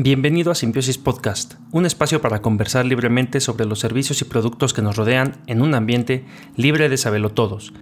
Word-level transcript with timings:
Bienvenido 0.00 0.52
a 0.52 0.54
Simbiosis 0.54 0.96
Podcast, 0.96 1.54
un 1.72 1.84
espacio 1.84 2.20
para 2.20 2.40
conversar 2.40 2.86
libremente 2.86 3.40
sobre 3.40 3.64
los 3.64 3.80
servicios 3.80 4.22
y 4.22 4.26
productos 4.26 4.72
que 4.72 4.80
nos 4.80 4.94
rodean 4.94 5.42
en 5.48 5.60
un 5.60 5.74
ambiente 5.74 6.24
libre 6.54 6.88
de 6.88 6.96
saberlo 6.96 7.30
todos. 7.30 7.72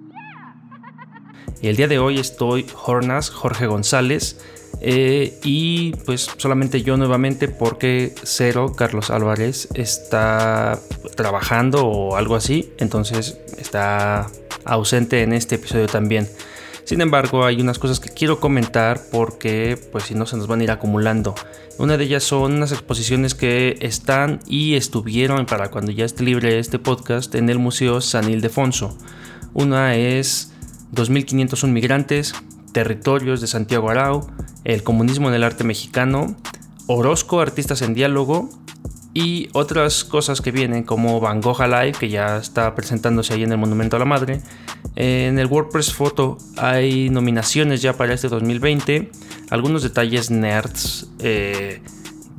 El 1.61 1.77
día 1.77 1.89
de 1.89 1.99
hoy 1.99 2.19
estoy 2.19 2.65
Hornas, 2.87 3.29
Jorge 3.29 3.67
González, 3.67 4.41
eh, 4.81 5.39
y 5.45 5.93
pues 6.07 6.31
solamente 6.39 6.81
yo 6.81 6.97
nuevamente 6.97 7.49
porque 7.49 8.15
Cero, 8.23 8.73
Carlos 8.75 9.11
Álvarez, 9.11 9.69
está 9.75 10.81
trabajando 11.17 11.87
o 11.87 12.17
algo 12.17 12.35
así, 12.35 12.73
entonces 12.79 13.39
está 13.59 14.29
ausente 14.65 15.23
en 15.23 15.35
este 15.35 15.57
episodio 15.57 15.87
también. 15.87 16.27
Sin 16.87 17.01
embargo, 17.01 17.45
hay 17.45 17.61
unas 17.61 17.81
cosas 17.81 17.99
que 17.99 18.11
quiero 18.11 18.39
comentar 18.39 19.01
porque 19.11 19.77
pues 19.91 20.05
si 20.05 20.15
no 20.15 20.25
se 20.25 20.37
nos 20.37 20.47
van 20.47 20.61
a 20.61 20.65
ir 20.65 20.71
acumulando. 20.71 21.35
Una 21.79 21.97
de 21.97 22.05
ellas 22.05 22.23
son 22.23 22.55
unas 22.55 22.71
exposiciones 22.71 23.35
que 23.35 23.77
están 23.81 24.39
y 24.47 24.75
estuvieron 24.75 25.47
para 25.47 25.73
cuando 25.73 25.91
ya 25.91 26.05
esté 26.05 26.23
libre 26.23 26.61
este 26.61 26.79
podcast 26.79 27.35
en 27.35 27.51
el 27.51 27.59
Museo 27.59 28.01
San 28.01 28.31
Ildefonso. 28.31 28.97
Una 29.53 29.97
es 29.97 30.53
2501 30.93 31.75
migrantes, 31.75 32.35
territorios 32.71 33.41
de 33.41 33.49
Santiago 33.49 33.91
Arau, 33.91 34.31
el 34.63 34.85
comunismo 34.85 35.29
en 35.29 35.35
el 35.35 35.43
arte 35.43 35.65
mexicano, 35.65 36.37
Orozco, 36.87 37.41
artistas 37.41 37.83
en 37.83 37.95
diálogo 37.95 38.49
y 39.17 39.49
otras 39.55 40.05
cosas 40.05 40.43
que 40.43 40.51
vienen 40.51 40.83
como 40.83 41.21
Van 41.21 41.41
Gogh 41.41 41.63
Alive, 41.63 41.93
que 41.99 42.11
ya 42.11 42.37
está 42.37 42.75
presentándose 42.75 43.33
ahí 43.33 43.45
en 43.45 43.53
el 43.53 43.57
Monumento 43.57 43.97
a 43.97 43.99
la 43.99 44.05
Madre. 44.05 44.43
En 44.95 45.39
el 45.39 45.47
WordPress 45.47 45.95
Photo 45.95 46.37
hay 46.59 47.09
nominaciones 47.09 47.81
ya 47.81 47.95
para 47.95 48.13
este 48.13 48.29
2020, 48.29 49.11
algunos 49.49 49.83
detalles 49.83 50.31
nerds, 50.31 51.09
eh, 51.21 51.81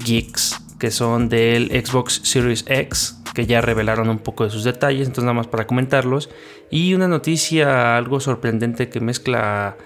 geeks, 0.05 0.55
que 0.77 0.91
son 0.91 1.29
del 1.29 1.69
Xbox 1.83 2.21
Series 2.23 2.63
X, 2.67 3.23
que 3.33 3.47
ya 3.47 3.59
revelaron 3.59 4.07
un 4.07 4.19
poco 4.19 4.43
de 4.43 4.51
sus 4.51 4.63
detalles, 4.63 5.07
entonces 5.07 5.23
nada 5.23 5.33
más 5.33 5.47
para 5.47 5.65
comentarlos. 5.65 6.29
Y 6.69 6.93
una 6.93 7.07
noticia 7.07 7.97
algo 7.97 8.19
sorprendente 8.19 8.87
que 8.87 8.99
mezcla 8.99 9.77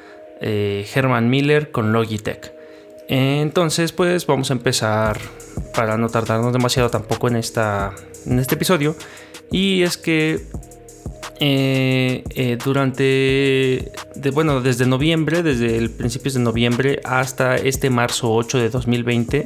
eh, 0.41 0.85
Herman 0.93 1.29
Miller 1.29 1.71
con 1.71 1.93
Logitech. 1.93 2.60
Entonces, 3.07 3.91
pues 3.91 4.25
vamos 4.25 4.51
a 4.51 4.53
empezar 4.53 5.19
para 5.73 5.97
no 5.97 6.09
tardarnos 6.09 6.53
demasiado 6.53 6.89
tampoco 6.89 7.27
en, 7.27 7.35
esta, 7.35 7.93
en 8.25 8.39
este 8.39 8.55
episodio. 8.55 8.95
Y 9.51 9.83
es 9.83 9.97
que 9.97 10.47
eh, 11.43 12.23
eh, 12.35 12.55
durante, 12.63 13.91
bueno, 14.31 14.61
desde 14.61 14.85
noviembre, 14.85 15.41
desde 15.41 15.75
el 15.75 15.89
principios 15.89 16.35
de 16.35 16.39
noviembre 16.39 17.01
hasta 17.03 17.55
este 17.55 17.89
marzo 17.89 18.31
8 18.31 18.59
de 18.59 18.69
2020, 18.69 19.43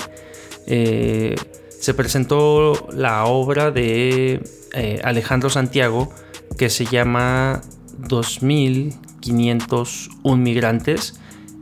eh, 0.67 1.35
se 1.79 1.93
presentó 1.93 2.89
la 2.91 3.23
obra 3.25 3.71
de 3.71 4.43
Alejandro 5.03 5.49
Santiago 5.49 6.13
que 6.57 6.69
se 6.69 6.85
llama 6.85 7.61
2501 7.99 10.35
migrantes 10.35 11.17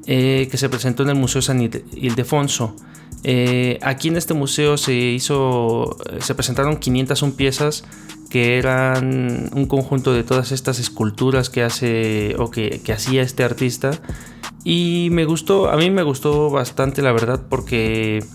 eh, 0.05 0.47
que 0.49 0.57
se 0.57 0.69
presentó 0.69 1.03
en 1.03 1.09
el 1.09 1.15
Museo 1.15 1.41
San 1.41 1.61
Ildefonso. 1.61 2.75
Eh, 3.23 3.79
aquí 3.81 4.09
en 4.09 4.17
este 4.17 4.33
museo 4.33 4.77
se 4.77 4.93
hizo, 4.93 5.97
se 6.19 6.35
presentaron 6.35 6.77
501 6.77 7.35
piezas 7.35 7.85
que 8.29 8.57
eran 8.57 9.49
un 9.53 9.65
conjunto 9.65 10.11
de 10.11 10.23
todas 10.23 10.51
estas 10.51 10.79
esculturas 10.79 11.49
que 11.49 11.63
hace 11.63 12.35
o 12.37 12.49
que, 12.49 12.81
que 12.83 12.91
hacía 12.91 13.21
este 13.21 13.43
artista 13.43 13.91
y 14.63 15.09
me 15.11 15.25
gustó, 15.25 15.69
a 15.69 15.77
mí 15.77 15.89
me 15.89 16.03
gustó 16.03 16.49
bastante 16.49 17.01
la 17.01 17.11
verdad 17.11 17.43
porque 17.49 18.25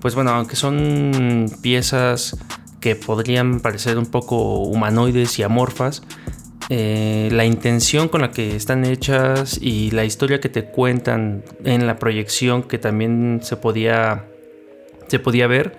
pues 0.00 0.14
bueno, 0.14 0.32
aunque 0.32 0.56
son 0.56 1.50
piezas 1.62 2.36
que 2.80 2.96
podrían 2.96 3.60
parecer 3.60 3.96
un 3.96 4.04
poco 4.04 4.58
humanoides 4.58 5.38
y 5.38 5.42
amorfas, 5.42 6.02
eh, 6.70 7.28
la 7.32 7.44
intención 7.44 8.08
con 8.08 8.22
la 8.22 8.30
que 8.30 8.56
están 8.56 8.84
hechas 8.84 9.58
y 9.60 9.90
la 9.90 10.04
historia 10.04 10.40
que 10.40 10.48
te 10.48 10.64
cuentan 10.64 11.44
en 11.64 11.86
la 11.86 11.98
proyección 11.98 12.62
que 12.62 12.78
también 12.78 13.40
se 13.42 13.56
podía, 13.56 14.26
se 15.08 15.18
podía 15.18 15.46
ver, 15.46 15.76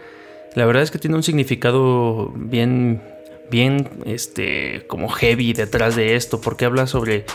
la 0.55 0.65
verdad 0.65 0.83
es 0.83 0.91
que 0.91 0.99
tiene 0.99 1.15
un 1.15 1.23
significado 1.23 2.31
bien, 2.35 3.01
bien, 3.49 3.89
este, 4.05 4.85
como 4.87 5.09
heavy 5.09 5.53
detrás 5.53 5.95
de 5.95 6.15
esto, 6.15 6.39
porque 6.39 6.65
habla 6.65 6.87
sobre 6.87 7.25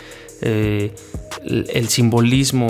eh, 0.41 0.91
el, 1.43 1.87
simbolismo 1.89 2.67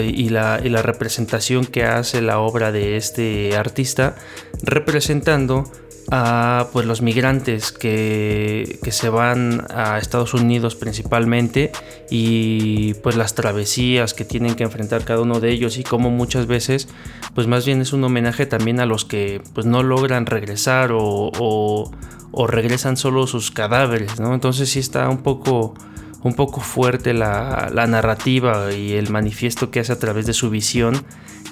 y 0.00 0.30
la, 0.30 0.60
y 0.64 0.68
la 0.70 0.82
representación 0.82 1.66
que 1.66 1.84
hace 1.84 2.22
la 2.22 2.38
obra 2.38 2.72
de 2.72 2.96
este 2.96 3.56
artista, 3.56 4.16
representando 4.62 5.70
a 6.10 6.68
pues 6.72 6.86
los 6.86 7.02
migrantes 7.02 7.72
que, 7.72 8.78
se 8.90 9.08
van 9.08 9.66
a 9.70 9.98
Estados 9.98 10.34
Unidos 10.34 10.76
principalmente 10.76 11.72
y 12.10 12.94
pues 12.94 13.16
las 13.16 13.34
travesías 13.34 14.14
que 14.14 14.24
tienen 14.24 14.54
que 14.54 14.64
enfrentar 14.64 15.04
cada 15.04 15.20
uno 15.20 15.40
de 15.40 15.50
ellos 15.50 15.78
y 15.78 15.84
como 15.84 16.10
muchas 16.10 16.46
veces 16.46 16.88
pues 17.34 17.46
más 17.46 17.64
bien 17.64 17.80
es 17.80 17.92
un 17.92 18.04
homenaje 18.04 18.46
también 18.46 18.80
a 18.80 18.86
los 18.86 19.04
que 19.04 19.40
pues 19.54 19.66
no 19.66 19.82
logran 19.82 20.26
regresar 20.26 20.90
o, 20.92 21.90
regresan 22.48 22.96
solo 22.96 23.26
sus 23.26 23.50
cadáveres 23.50 24.20
¿no? 24.20 24.34
entonces 24.34 24.70
sí 24.70 24.78
está 24.78 25.08
un 25.08 25.22
poco 25.22 25.74
un 26.22 26.34
poco 26.34 26.60
fuerte 26.60 27.14
la, 27.14 27.70
la 27.72 27.86
narrativa 27.86 28.72
y 28.72 28.92
el 28.92 29.10
manifiesto 29.10 29.70
que 29.70 29.80
hace 29.80 29.92
a 29.92 29.98
través 29.98 30.26
de 30.26 30.32
su 30.32 30.50
visión 30.50 31.04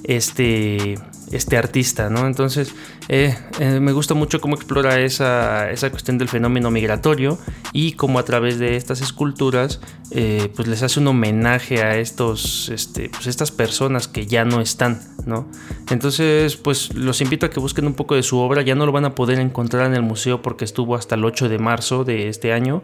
este, 0.05 0.99
este 1.31 1.57
artista, 1.57 2.11
¿no? 2.11 2.27
Entonces, 2.27 2.75
eh, 3.09 3.37
eh, 3.61 3.81
me 3.81 3.93
gusta 3.93 4.15
mucho 4.15 4.41
cómo 4.41 4.57
explora 4.57 5.01
esa, 5.01 5.71
esa, 5.71 5.91
cuestión 5.91 6.19
del 6.19 6.29
fenómeno 6.29 6.71
migratorio 6.71 7.39
y 7.73 7.93
cómo 7.93 8.19
a 8.19 8.25
través 8.25 8.59
de 8.59 8.77
estas 8.77 9.01
esculturas, 9.01 9.81
eh, 10.11 10.53
pues 10.57 10.67
les 10.67 10.83
hace 10.83 10.99
un 11.01 11.07
homenaje 11.07 11.83
a 11.83 11.97
estos, 11.97 12.69
este, 12.69 13.09
pues 13.09 13.27
estas 13.27 13.53
personas 13.53 14.09
que 14.09 14.27
ya 14.27 14.45
no 14.45 14.61
están, 14.61 15.01
¿no? 15.25 15.49
Entonces, 15.91 16.57
pues 16.57 16.95
los 16.95 17.21
invito 17.21 17.47
a 17.47 17.51
que 17.51 17.61
busquen 17.61 17.87
un 17.87 17.95
poco 17.95 18.17
de 18.17 18.23
su 18.23 18.39
obra, 18.39 18.63
ya 18.63 18.75
no 18.75 18.87
lo 18.87 18.93
van 18.93 19.05
a 19.05 19.15
poder 19.15 19.39
encontrar 19.39 19.87
en 19.87 19.95
el 19.95 20.03
museo 20.03 20.43
porque 20.43 20.65
estuvo 20.65 20.97
hasta 20.97 21.15
el 21.15 21.25
8 21.25 21.49
de 21.49 21.59
marzo 21.59 22.05
de 22.05 22.29
este 22.29 22.53
año. 22.53 22.83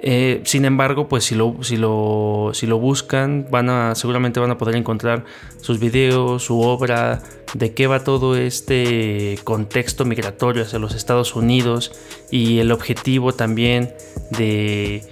Eh, 0.00 0.42
sin 0.44 0.64
embargo, 0.64 1.08
pues 1.08 1.24
si 1.24 1.34
lo, 1.34 1.52
buscan, 1.52 3.46
seguramente 3.94 4.38
van 4.38 4.50
a 4.50 4.58
poder 4.58 4.76
encontrar 4.76 5.24
sus 5.60 5.80
videos, 5.80 6.44
su 6.44 6.60
obra, 6.60 7.22
de 7.54 7.74
qué 7.74 7.86
va 7.86 8.04
todo 8.04 8.36
este 8.36 9.38
contexto 9.42 10.04
migratorio 10.04 10.62
hacia 10.62 10.78
los 10.78 10.94
Estados 10.94 11.34
Unidos 11.34 11.92
y 12.30 12.60
el 12.60 12.70
objetivo 12.70 13.32
también 13.32 13.92
de, 14.30 15.02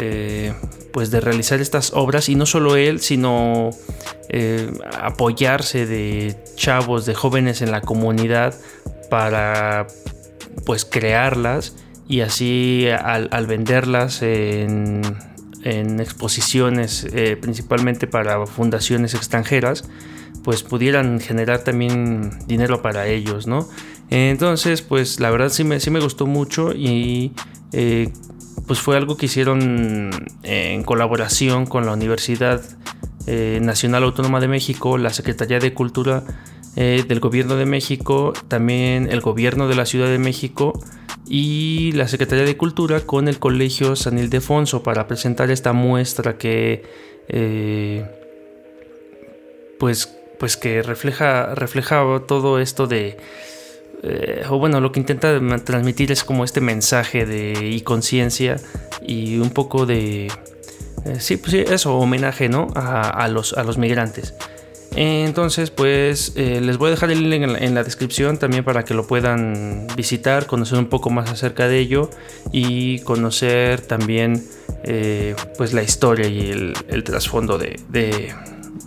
eh, 0.00 0.54
pues 0.92 1.10
de 1.10 1.20
realizar 1.20 1.60
estas 1.60 1.92
obras. 1.92 2.28
Y 2.28 2.36
no 2.36 2.46
solo 2.46 2.76
él, 2.76 3.00
sino 3.00 3.70
eh, 4.28 4.70
apoyarse 5.00 5.84
de 5.86 6.36
chavos, 6.54 7.06
de 7.06 7.14
jóvenes 7.14 7.60
en 7.60 7.72
la 7.72 7.80
comunidad 7.80 8.54
para 9.10 9.88
pues 10.64 10.84
crearlas 10.84 11.74
y 12.08 12.20
así 12.20 12.86
al, 12.88 13.46
venderlas 13.46 14.22
en, 14.22 15.02
exposiciones 15.64 17.06
eh, 17.12 17.36
principalmente 17.40 18.08
para 18.08 18.46
fundaciones 18.46 19.14
extranjeras 19.14 19.88
pues 20.42 20.64
pudieran 20.64 21.20
generar 21.20 21.62
también 21.62 22.30
dinero 22.48 22.82
para 22.82 23.06
ellos 23.06 23.46
no 23.46 23.68
entonces 24.10 24.82
pues 24.82 25.20
la 25.20 25.30
verdad 25.30 25.50
sí 25.50 25.62
me, 25.62 25.78
sí 25.78 25.90
me 25.90 26.00
gustó 26.00 26.26
mucho 26.26 26.72
y 26.72 27.32
eh, 27.72 28.12
pues 28.66 28.80
fue 28.80 28.96
algo 28.96 29.16
que 29.16 29.26
hicieron 29.26 30.10
en 30.42 30.82
colaboración 30.82 31.66
con 31.66 31.86
la 31.86 31.92
Universidad 31.92 32.60
eh, 33.26 33.60
Nacional 33.62 34.02
Autónoma 34.02 34.40
de 34.40 34.48
México 34.48 34.98
la 34.98 35.10
Secretaría 35.10 35.60
de 35.60 35.72
Cultura 35.74 36.24
del 36.74 37.20
Gobierno 37.20 37.56
de 37.56 37.66
México 37.66 38.32
también 38.48 39.08
el 39.10 39.20
Gobierno 39.20 39.68
de 39.68 39.74
la 39.74 39.84
Ciudad 39.84 40.08
de 40.08 40.18
México 40.18 40.72
y 41.28 41.92
la 41.92 42.08
Secretaría 42.08 42.44
de 42.44 42.56
Cultura 42.56 43.00
con 43.00 43.28
el 43.28 43.38
Colegio 43.38 43.96
San 43.96 44.18
Ildefonso 44.18 44.82
para 44.82 45.06
presentar 45.06 45.50
esta 45.50 45.72
muestra 45.72 46.36
que 46.38 46.82
eh, 47.28 48.06
pues, 49.78 50.14
pues 50.38 50.56
que 50.56 50.82
refleja, 50.82 51.54
todo 52.26 52.58
esto 52.58 52.86
de 52.86 53.16
eh, 54.02 54.44
o 54.48 54.58
bueno 54.58 54.80
lo 54.80 54.92
que 54.92 55.00
intenta 55.00 55.38
transmitir 55.64 56.12
es 56.12 56.24
como 56.24 56.44
este 56.44 56.60
mensaje 56.60 57.24
de 57.24 57.68
y 57.68 57.80
conciencia 57.82 58.56
y 59.00 59.38
un 59.38 59.50
poco 59.50 59.86
de 59.86 60.26
eh, 60.26 61.20
sí 61.20 61.36
pues 61.36 61.54
eso 61.54 61.96
homenaje 61.96 62.48
no 62.48 62.68
a, 62.74 63.26
los 63.28 63.52
a 63.54 63.62
los 63.62 63.78
migrantes 63.78 64.34
entonces, 64.94 65.70
pues 65.70 66.32
eh, 66.36 66.60
les 66.60 66.76
voy 66.76 66.88
a 66.88 66.90
dejar 66.90 67.10
el 67.10 67.30
link 67.30 67.42
en 67.42 67.74
la, 67.74 67.82
descripción 67.82 68.36
también 68.36 68.64
para 68.64 68.84
que 68.84 68.94
lo 68.94 69.06
puedan 69.06 69.86
visitar, 69.96 70.46
conocer 70.46 70.78
un 70.78 70.86
poco 70.86 71.10
más 71.10 71.30
acerca 71.30 71.66
de 71.66 71.78
ello 71.78 72.10
y 72.52 72.98
conocer 73.00 73.80
también 73.80 74.44
eh, 74.84 75.34
pues 75.56 75.72
la 75.72 75.82
historia 75.82 76.28
y 76.28 76.50
el, 76.88 77.04
trasfondo 77.04 77.58
de, 77.58 78.34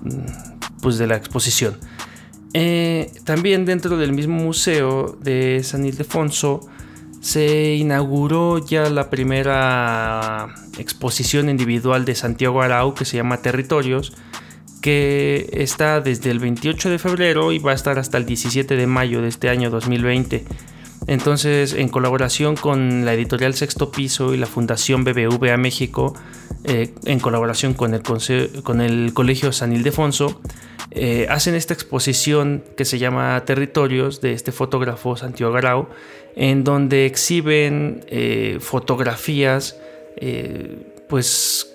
mm, 0.03 0.81
pues 0.81 0.97
de 0.97 1.07
la 1.07 1.15
exposición. 1.15 1.77
Eh, 2.53 3.11
también 3.25 3.65
dentro 3.65 3.97
del 3.97 4.13
mismo 4.13 4.35
museo 4.35 5.17
de 5.21 5.61
San 5.63 5.85
Ildefonso 5.85 6.61
se 7.19 7.73
inauguró 7.73 8.63
ya 8.63 8.89
la 8.89 9.09
primera 9.09 10.53
exposición 10.77 11.49
individual 11.49 12.05
de 12.05 12.13
Santiago 12.13 12.61
Arau 12.61 12.93
que 12.93 13.03
se 13.03 13.17
llama 13.17 13.41
Territorios, 13.41 14.13
que 14.85 15.49
está 15.51 15.99
desde 15.99 16.29
el 16.29 16.37
28 16.37 16.91
de 16.91 16.99
febrero 16.99 17.51
y 17.51 17.57
va 17.57 17.71
a 17.71 17.73
estar 17.73 17.97
hasta 17.97 18.19
el 18.19 18.27
17 18.27 18.75
de 18.75 18.85
mayo 18.85 19.19
de 19.23 19.29
este 19.29 19.49
año 19.49 19.71
2020. 19.71 20.45
Entonces, 21.07 21.73
en 21.73 21.89
colaboración 21.89 22.55
con 22.55 23.03
la 23.03 23.15
editorial 23.15 23.55
Sexto 23.55 23.89
Piso 23.89 24.35
y 24.35 24.37
la 24.37 24.45
Fundación 24.45 25.03
BBVA 25.03 25.57
México, 25.57 26.13
eh, 26.65 26.93
en 27.05 27.19
colaboración 27.19 27.73
con 27.73 27.95
el, 27.95 28.03
con 28.03 28.79
el 28.79 29.11
Colegio 29.15 29.51
San 29.51 29.73
Ildefonso, 29.73 30.39
eh, 30.91 31.25
hacen 31.31 31.55
esta 31.55 31.73
exposición 31.73 32.63
que 32.77 32.85
se 32.85 32.99
llama 32.99 33.41
Territorios 33.43 34.21
de 34.21 34.33
este 34.33 34.51
fotógrafo 34.51 35.17
Santiago 35.17 35.55
Arau, 35.55 35.89
en 36.35 36.63
donde 36.63 37.07
exhiben 37.07 38.05
eh, 38.05 38.59
fotografías, 38.61 39.79
pues 41.09 41.74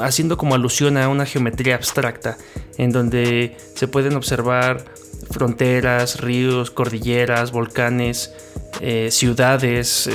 haciendo 0.00 0.36
como 0.36 0.54
alusión 0.54 0.96
a 0.96 1.08
una 1.08 1.26
geometría 1.26 1.74
abstracta, 1.74 2.36
en 2.76 2.92
donde 2.92 3.56
se 3.74 3.88
pueden 3.88 4.14
observar 4.14 4.84
fronteras, 5.30 6.20
ríos, 6.20 6.70
cordilleras, 6.70 7.52
volcanes, 7.52 8.34
eh, 8.80 9.08
ciudades, 9.10 10.08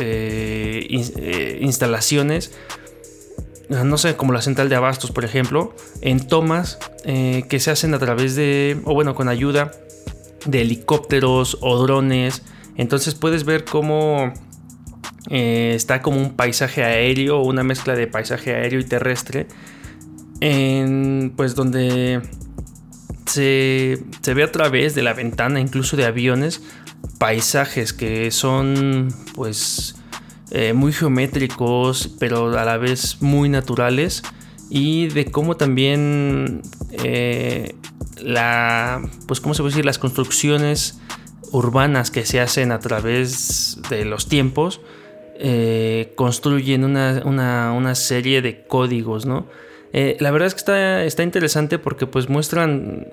instalaciones, 1.59 2.51
no 3.69 3.97
sé, 3.97 4.15
como 4.15 4.31
la 4.31 4.41
central 4.41 4.69
de 4.69 4.75
abastos, 4.75 5.11
por 5.11 5.25
ejemplo, 5.25 5.75
en 6.01 6.25
tomas 6.27 6.77
que 7.03 7.59
se 7.59 7.71
hacen 7.71 7.93
a 7.93 7.99
través 7.99 8.35
de, 8.35 8.79
o 8.85 8.93
bueno, 8.93 9.15
con 9.15 9.27
ayuda 9.27 9.71
de 10.45 10.61
helicópteros 10.61 11.57
o 11.61 11.77
drones, 11.81 12.43
entonces 12.77 13.15
puedes 13.15 13.43
ver 13.43 13.65
cómo 13.65 14.33
eh, 15.29 15.73
está 15.75 16.01
como 16.01 16.17
un 16.17 16.35
paisaje 16.35 16.83
aéreo, 16.83 17.41
una 17.41 17.63
mezcla 17.63 17.95
de 17.95 18.07
paisaje 18.07 18.55
aéreo 18.55 18.79
y 18.79 18.85
terrestre, 18.85 19.47
en, 20.39 21.33
pues 21.35 21.55
donde 21.55 22.21
se, 23.25 24.03
ve 24.33 24.43
a 24.43 24.51
través 24.51 24.95
de 24.95 25.03
la 25.03 25.13
ventana, 25.13 25.59
incluso 25.59 25.97
de 25.97 26.05
aviones, 26.05 26.61
paisajes 27.19 27.93
que 27.93 28.31
son 28.31 29.09
pues 29.35 29.95
eh, 30.51 30.73
muy 30.73 30.93
geométricos, 30.93 32.15
pero 32.19 32.57
a 32.57 32.65
la 32.65 32.77
vez 32.77 33.17
muy 33.21 33.49
naturales 33.49 34.23
y 34.69 35.07
de 35.07 35.25
cómo 35.25 35.57
también 35.57 36.61
eh, 37.03 37.75
la 38.21 39.01
pues 39.27 39.39
cómo 39.39 39.53
se 39.53 39.61
puede 39.61 39.73
decir 39.73 39.85
las 39.85 39.99
construcciones 39.99 40.99
urbanas 41.51 42.11
que 42.11 42.25
se 42.25 42.39
hacen 42.39 42.71
a 42.71 42.79
través 42.79 43.79
de 43.89 44.05
los 44.05 44.27
tiempos 44.27 44.81
eh, 45.39 46.13
construyen 46.15 46.83
una, 46.83 47.95
serie 47.95 48.41
de 48.41 48.63
códigos, 48.65 49.25
¿no? 49.25 49.47
Eh, 49.93 50.17
la 50.19 50.31
verdad 50.31 50.47
es 50.47 50.53
que 50.53 50.59
está, 50.59 51.03
está 51.03 51.23
interesante 51.23 51.79
porque 51.79 52.07
pues 52.07 52.29
muestran 52.29 53.07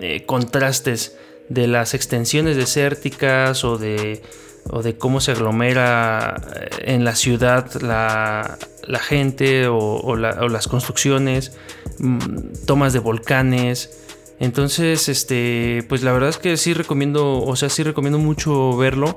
eh, 0.00 0.24
contrastes 0.24 1.16
de 1.48 1.66
las 1.66 1.94
extensiones 1.94 2.56
desérticas 2.56 3.64
o 3.64 3.76
de, 3.76 4.22
o 4.70 4.82
de 4.82 4.96
cómo 4.96 5.20
se 5.20 5.32
aglomera 5.32 6.40
en 6.78 7.04
la 7.04 7.14
ciudad 7.14 7.70
la, 7.82 8.58
gente 9.00 9.66
o, 9.66 9.78
o, 9.78 10.16
las 10.16 10.68
construcciones, 10.68 11.56
mm, 11.98 12.18
tomas 12.66 12.92
de 12.92 12.98
volcanes, 13.00 14.00
entonces, 14.40 15.08
este, 15.08 15.84
pues 15.88 16.02
la 16.02 16.12
verdad 16.12 16.28
es 16.28 16.38
que 16.38 16.56
sí 16.56 16.74
recomiendo, 16.74 17.40
o 17.40 17.56
sea, 17.56 17.68
sí 17.68 17.82
recomiendo 17.82 18.18
mucho 18.18 18.76
verlo 18.76 19.16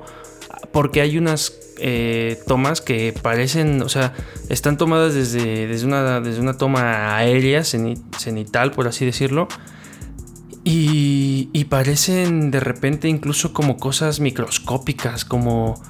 porque 0.72 1.00
hay 1.00 1.18
unas 1.18 1.58
eh, 1.78 2.38
tomas 2.46 2.80
que 2.80 3.14
parecen, 3.22 3.82
o 3.82 3.88
sea, 3.88 4.14
están 4.48 4.76
tomadas 4.76 5.14
desde, 5.14 5.66
desde, 5.66 5.86
una, 5.86 6.20
desde 6.20 6.40
una 6.40 6.56
toma 6.56 7.16
aérea, 7.16 7.64
cenital, 7.64 8.72
por 8.72 8.88
así 8.88 9.04
decirlo. 9.04 9.48
Y, 10.64 11.48
y, 11.52 11.64
parecen 11.64 12.50
de 12.50 12.60
repente 12.60 13.08
incluso 13.08 13.54
como 13.54 13.78
cosas 13.78 14.20
microscópicas, 14.20 15.24
como, 15.24 15.80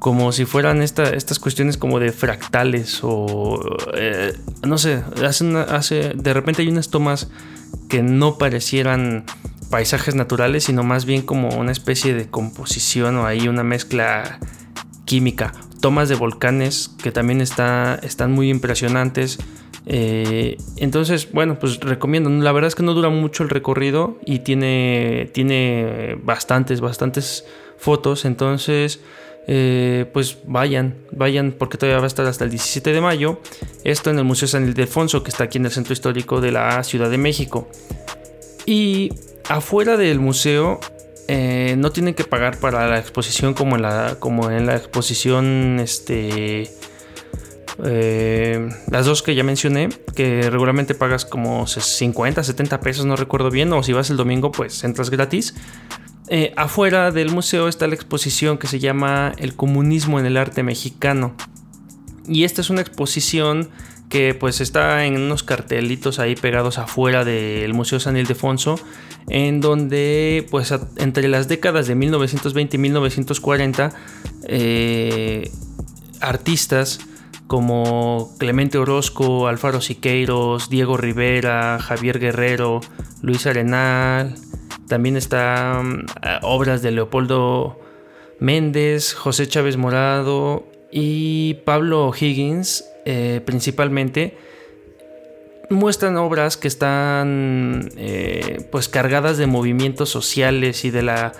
como 0.00 0.32
si 0.32 0.46
fueran 0.46 0.80
estas 0.80 1.38
cuestiones 1.38 1.76
como 1.76 2.00
de 2.00 2.10
fractales 2.10 3.00
o 3.02 3.60
eh, 3.94 4.32
no 4.66 4.78
sé, 4.78 5.02
hace, 5.22 6.12
de 6.14 6.32
repente 6.32 6.62
hay 6.62 6.68
unas 6.68 6.88
tomas 6.88 7.28
que 7.88 8.02
no 8.02 8.38
parecieran 8.38 9.26
paisajes 9.70 10.14
naturales, 10.14 10.64
sino 10.64 10.82
más 10.82 11.04
bien 11.04 11.22
como 11.22 11.48
una 11.50 11.72
especie 11.72 12.12
de 12.12 12.28
composición 12.28 13.16
o 13.16 13.26
ahí 13.26 13.48
una 13.48 13.62
mezcla 13.62 14.40
química. 15.04 15.52
Tomas 15.80 16.08
de 16.08 16.16
volcanes 16.16 16.90
que 17.02 17.12
también 17.12 17.40
está, 17.40 17.98
están 18.02 18.32
muy 18.32 18.50
impresionantes. 18.50 19.38
Eh, 19.86 20.58
entonces, 20.76 21.32
bueno, 21.32 21.58
pues 21.58 21.80
recomiendo. 21.80 22.28
La 22.28 22.52
verdad 22.52 22.68
es 22.68 22.74
que 22.74 22.82
no 22.82 22.92
dura 22.92 23.08
mucho 23.08 23.42
el 23.42 23.48
recorrido 23.48 24.18
y 24.26 24.40
tiene, 24.40 25.30
tiene 25.32 26.18
bastantes, 26.22 26.80
bastantes 26.80 27.46
fotos. 27.78 28.24
Entonces, 28.24 29.00
eh, 29.46 30.06
pues 30.12 30.38
vayan, 30.46 30.96
vayan 31.12 31.52
porque 31.52 31.78
todavía 31.78 31.98
va 31.98 32.04
a 32.04 32.08
estar 32.08 32.26
hasta 32.26 32.44
el 32.44 32.50
17 32.50 32.92
de 32.92 33.00
mayo. 33.00 33.40
Esto 33.84 34.10
en 34.10 34.18
el 34.18 34.24
Museo 34.24 34.48
San 34.48 34.66
Ildefonso, 34.66 35.22
que 35.22 35.30
está 35.30 35.44
aquí 35.44 35.58
en 35.58 35.64
el 35.64 35.70
centro 35.70 35.92
histórico 35.92 36.40
de 36.40 36.52
la 36.52 36.82
Ciudad 36.84 37.08
de 37.08 37.18
México. 37.18 37.68
Y 38.66 39.12
afuera 39.50 39.96
del 39.96 40.20
museo 40.20 40.80
eh, 41.26 41.74
no 41.76 41.90
tienen 41.90 42.14
que 42.14 42.24
pagar 42.24 42.58
para 42.58 42.86
la 42.88 42.98
exposición 42.98 43.52
como 43.52 43.76
en 43.76 43.82
la, 43.82 44.16
como 44.18 44.50
en 44.50 44.66
la 44.66 44.76
exposición, 44.76 45.78
este, 45.80 46.70
eh, 47.84 48.68
las 48.90 49.06
dos 49.06 49.22
que 49.22 49.34
ya 49.34 49.42
mencioné, 49.42 49.88
que 50.14 50.48
regularmente 50.50 50.94
pagas 50.94 51.24
como 51.24 51.66
50, 51.66 52.42
70 52.42 52.80
pesos, 52.80 53.06
no 53.06 53.16
recuerdo 53.16 53.50
bien, 53.50 53.72
o 53.72 53.82
si 53.82 53.92
vas 53.92 54.10
el 54.10 54.16
domingo 54.16 54.52
pues 54.52 54.84
entras 54.84 55.10
gratis. 55.10 55.54
Eh, 56.28 56.52
afuera 56.56 57.10
del 57.10 57.30
museo 57.30 57.66
está 57.66 57.88
la 57.88 57.96
exposición 57.96 58.56
que 58.56 58.68
se 58.68 58.78
llama 58.78 59.32
El 59.36 59.56
comunismo 59.56 60.20
en 60.20 60.26
el 60.26 60.36
arte 60.36 60.62
mexicano. 60.62 61.34
Y 62.28 62.44
esta 62.44 62.60
es 62.60 62.70
una 62.70 62.82
exposición 62.82 63.68
que 64.10 64.34
pues 64.34 64.60
está 64.60 65.04
en 65.06 65.16
unos 65.16 65.42
cartelitos 65.42 66.18
ahí 66.18 66.34
pegados 66.34 66.78
afuera 66.78 67.24
del 67.24 67.72
Museo 67.74 68.00
San 68.00 68.16
Ildefonso, 68.16 68.78
en 69.28 69.60
donde 69.60 70.46
pues 70.50 70.74
entre 70.96 71.28
las 71.28 71.48
décadas 71.48 71.86
de 71.86 71.94
1920 71.94 72.76
y 72.76 72.80
1940 72.80 73.92
eh, 74.44 75.50
artistas 76.20 77.00
como 77.46 78.32
Clemente 78.38 78.78
Orozco, 78.78 79.48
Alfaro 79.48 79.80
Siqueiros, 79.80 80.70
Diego 80.70 80.96
Rivera, 80.96 81.78
Javier 81.80 82.20
Guerrero, 82.20 82.80
Luis 83.22 83.46
Arenal, 83.46 84.36
también 84.86 85.16
están 85.16 85.98
mm, 85.98 86.06
obras 86.42 86.82
de 86.82 86.92
Leopoldo 86.92 87.80
Méndez, 88.38 89.14
José 89.14 89.46
Chávez 89.46 89.76
Morado 89.76 90.64
y 90.90 91.54
Pablo 91.64 92.12
Higgins, 92.18 92.84
eh, 93.04 93.40
principalmente. 93.44 94.36
Muestran 95.70 96.16
obras 96.16 96.56
que 96.56 96.66
están 96.66 97.90
eh, 97.96 98.66
pues 98.72 98.88
cargadas 98.88 99.38
de 99.38 99.46
movimientos 99.46 100.08
sociales 100.10 100.84
y 100.84 100.90
de 100.90 101.02
la 101.02 101.32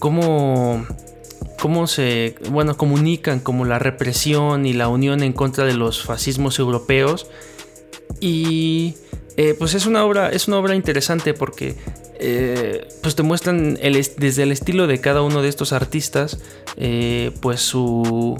cómo, 0.00 0.84
cómo 1.60 1.86
se 1.86 2.34
bueno 2.50 2.76
comunican 2.76 3.38
como 3.38 3.64
la 3.64 3.78
represión 3.78 4.66
y 4.66 4.72
la 4.72 4.88
unión 4.88 5.22
en 5.22 5.32
contra 5.32 5.64
de 5.64 5.74
los 5.74 6.02
fascismos 6.02 6.58
europeos. 6.58 7.30
Y 8.20 8.96
eh, 9.36 9.54
pues 9.56 9.74
es 9.74 9.86
una 9.86 10.04
obra 10.04 10.30
es 10.30 10.48
una 10.48 10.58
obra 10.58 10.74
interesante 10.74 11.32
porque 11.32 11.76
eh, 12.18 12.88
pues 13.02 13.14
te 13.14 13.22
muestran 13.22 13.74
desde 13.74 14.42
el 14.42 14.50
estilo 14.50 14.88
de 14.88 15.00
cada 15.00 15.22
uno 15.22 15.42
de 15.42 15.48
estos 15.48 15.72
artistas, 15.72 16.40
pues 17.40 17.60
su, 17.60 18.36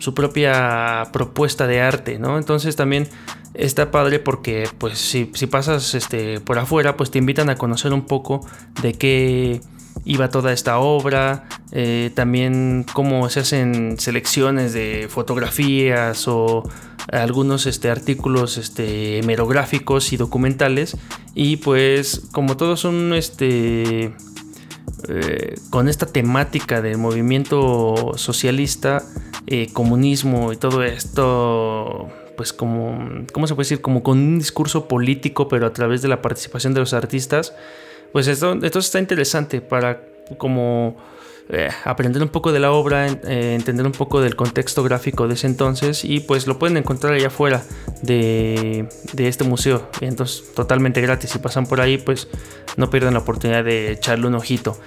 su, 0.00 0.14
propia 0.14 1.08
propuesta 1.12 1.66
de 1.66 1.80
arte, 1.80 2.18
¿no? 2.18 2.38
Entonces 2.38 2.74
también 2.74 3.08
está 3.54 3.90
padre 3.90 4.18
porque, 4.18 4.68
pues 4.78 4.98
si, 4.98 5.24
pasas 5.46 5.94
este, 5.94 6.40
por 6.40 6.58
afuera, 6.58 6.96
pues 6.96 7.10
te 7.10 7.18
invitan 7.18 7.50
a 7.50 7.56
conocer 7.56 7.92
un 7.92 8.06
poco 8.06 8.44
de 8.82 8.94
qué 8.94 9.60
iba 10.04 10.28
toda 10.30 10.52
esta 10.52 10.78
obra, 10.78 11.44
eh, 11.72 12.10
también 12.14 12.84
cómo 12.92 13.28
se 13.28 13.40
hacen 13.40 13.98
selecciones 13.98 14.72
de 14.72 15.06
fotografías 15.08 16.26
o 16.26 16.64
algunos 17.12 17.66
este, 17.66 17.90
artículos 17.90 18.56
este, 18.56 19.18
hemerográficos 19.18 20.12
y 20.12 20.16
documentales 20.16 20.96
y 21.34 21.56
pues 21.56 22.22
como 22.32 22.56
todos 22.56 22.80
son 22.80 23.14
este, 23.14 24.12
eh, 25.08 25.54
con 25.70 25.88
esta 25.88 26.06
temática 26.06 26.82
del 26.82 26.98
movimiento 26.98 28.12
socialista, 28.16 29.02
eh, 29.46 29.68
comunismo 29.72 30.52
y 30.52 30.56
todo 30.56 30.82
esto 30.82 32.08
pues 32.36 32.52
como, 32.54 33.26
¿cómo 33.32 33.46
se 33.46 33.54
puede 33.54 33.66
decir? 33.66 33.80
Como 33.82 34.02
con 34.02 34.18
un 34.18 34.38
discurso 34.38 34.88
político 34.88 35.48
pero 35.48 35.66
a 35.66 35.72
través 35.72 36.02
de 36.02 36.08
la 36.08 36.22
participación 36.22 36.74
de 36.74 36.80
los 36.80 36.94
artistas 36.94 37.54
pues 38.12 38.26
esto, 38.26 38.58
esto 38.62 38.78
está 38.78 38.98
interesante 38.98 39.60
para 39.60 40.02
como 40.38 40.96
eh, 41.52 41.68
aprender 41.84 42.22
un 42.22 42.28
poco 42.28 42.52
de 42.52 42.60
la 42.60 42.70
obra, 42.70 43.08
eh, 43.08 43.54
entender 43.54 43.84
un 43.84 43.92
poco 43.92 44.20
del 44.20 44.36
contexto 44.36 44.84
gráfico 44.84 45.26
de 45.26 45.34
ese 45.34 45.48
entonces 45.48 46.04
y 46.04 46.20
pues 46.20 46.46
lo 46.46 46.60
pueden 46.60 46.76
encontrar 46.76 47.14
allá 47.14 47.26
afuera 47.26 47.64
de, 48.02 48.88
este 49.16 49.42
museo. 49.42 49.88
Entonces 50.00 50.54
totalmente 50.54 51.00
gratis. 51.00 51.30
Si 51.30 51.38
pasan 51.40 51.66
por 51.66 51.80
ahí 51.80 51.98
pues 51.98 52.28
no 52.76 52.88
pierdan 52.88 53.14
la 53.14 53.20
oportunidad 53.20 53.64
de 53.64 53.90
echarle 53.90 54.28
un 54.28 54.36
ojito. 54.36 54.78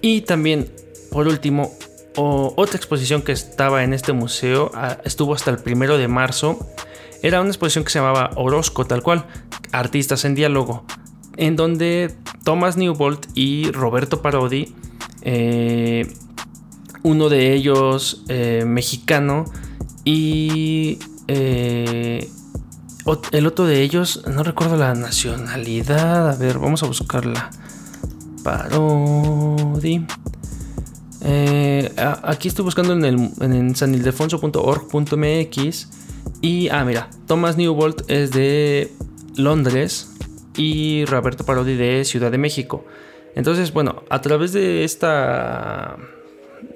Y 0.00 0.22
también 0.22 0.70
por 1.10 1.28
último 1.28 1.70
otra 2.16 2.76
exposición 2.76 3.20
que 3.22 3.32
estaba 3.32 3.84
en 3.84 3.92
este 3.92 4.12
museo 4.12 4.70
ah, 4.74 4.98
estuvo 5.04 5.34
hasta 5.34 5.50
el 5.50 5.58
primero 5.58 5.98
de 5.98 6.08
marzo. 6.08 6.58
Era 7.22 7.42
una 7.42 7.50
exposición 7.50 7.84
que 7.84 7.90
se 7.90 7.98
llamaba 7.98 8.30
Orozco, 8.36 8.86
tal 8.86 9.02
cual, 9.02 9.26
Artistas 9.72 10.24
en 10.24 10.34
Diálogo, 10.34 10.86
en 11.36 11.56
donde 11.56 12.14
Thomas 12.42 12.78
Newbold 12.78 13.26
y 13.34 13.70
Roberto 13.72 14.22
Parodi 14.22 14.74
eh, 15.22 16.12
uno 17.02 17.28
de 17.28 17.52
ellos 17.54 18.24
eh, 18.28 18.64
mexicano 18.66 19.44
y 20.04 20.98
eh, 21.28 22.28
el 23.32 23.46
otro 23.46 23.66
de 23.66 23.82
ellos, 23.82 24.24
no 24.26 24.42
recuerdo 24.42 24.76
la 24.76 24.94
nacionalidad, 24.94 26.30
a 26.30 26.36
ver, 26.36 26.58
vamos 26.58 26.82
a 26.82 26.86
buscarla. 26.86 27.50
Parodi. 28.42 30.06
aquí 32.22 32.48
estoy 32.48 32.64
buscando 32.64 32.94
en, 32.94 33.04
el, 33.04 33.30
en 33.40 33.76
sanildefonso.org.mx 33.76 35.88
y, 36.40 36.68
ah, 36.68 36.84
mira, 36.84 37.10
Thomas 37.26 37.56
Newbold 37.56 38.04
es 38.08 38.30
de 38.30 38.92
Londres 39.36 40.10
y 40.56 41.04
Roberto 41.04 41.44
Parodi 41.44 41.76
de 41.76 42.04
Ciudad 42.04 42.30
de 42.30 42.38
México. 42.38 42.84
Entonces, 43.34 43.72
bueno, 43.72 44.02
a 44.08 44.20
través 44.20 44.52
de 44.52 44.84
esta, 44.84 45.96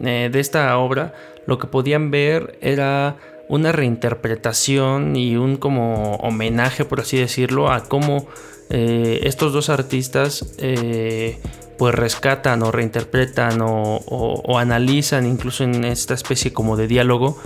eh, 0.00 0.28
de 0.32 0.40
esta 0.40 0.76
obra, 0.78 1.14
lo 1.46 1.58
que 1.58 1.66
podían 1.66 2.10
ver 2.10 2.58
era 2.60 3.16
una 3.48 3.72
reinterpretación 3.72 5.16
y 5.16 5.36
un 5.36 5.56
como 5.56 6.16
homenaje, 6.16 6.84
por 6.84 7.00
así 7.00 7.18
decirlo, 7.18 7.70
a 7.70 7.84
cómo 7.84 8.26
eh, 8.70 9.20
estos 9.24 9.52
dos 9.52 9.68
artistas 9.68 10.54
eh, 10.58 11.38
pues 11.76 11.94
rescatan 11.94 12.62
o 12.62 12.70
reinterpretan 12.70 13.58
o, 13.60 14.58
analizan 14.58 15.26
incluso 15.26 15.64
en 15.64 15.84
esta 15.84 16.14
especie 16.14 16.52
como 16.52 16.76
de 16.76 16.86
diálogo 16.86 17.36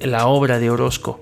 la 0.00 0.26
obra 0.28 0.58
de 0.58 0.70
Orozco. 0.70 1.18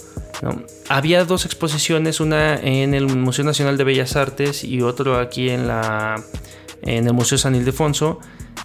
Había 0.88 1.24
dos 1.24 1.44
exposiciones, 1.44 2.20
una 2.20 2.56
en 2.56 2.94
el 2.94 3.06
Museo 3.06 3.44
Nacional 3.44 3.76
de 3.76 3.84
Bellas 3.84 4.16
Artes 4.16 4.64
y 4.64 4.82
otro 4.82 5.18
aquí 5.18 5.50
en, 5.50 5.68
la, 5.68 6.22
en 6.82 7.06
el 7.06 7.12
Museo 7.12 7.38
San 7.38 7.54
Ildefonso, 7.54 8.20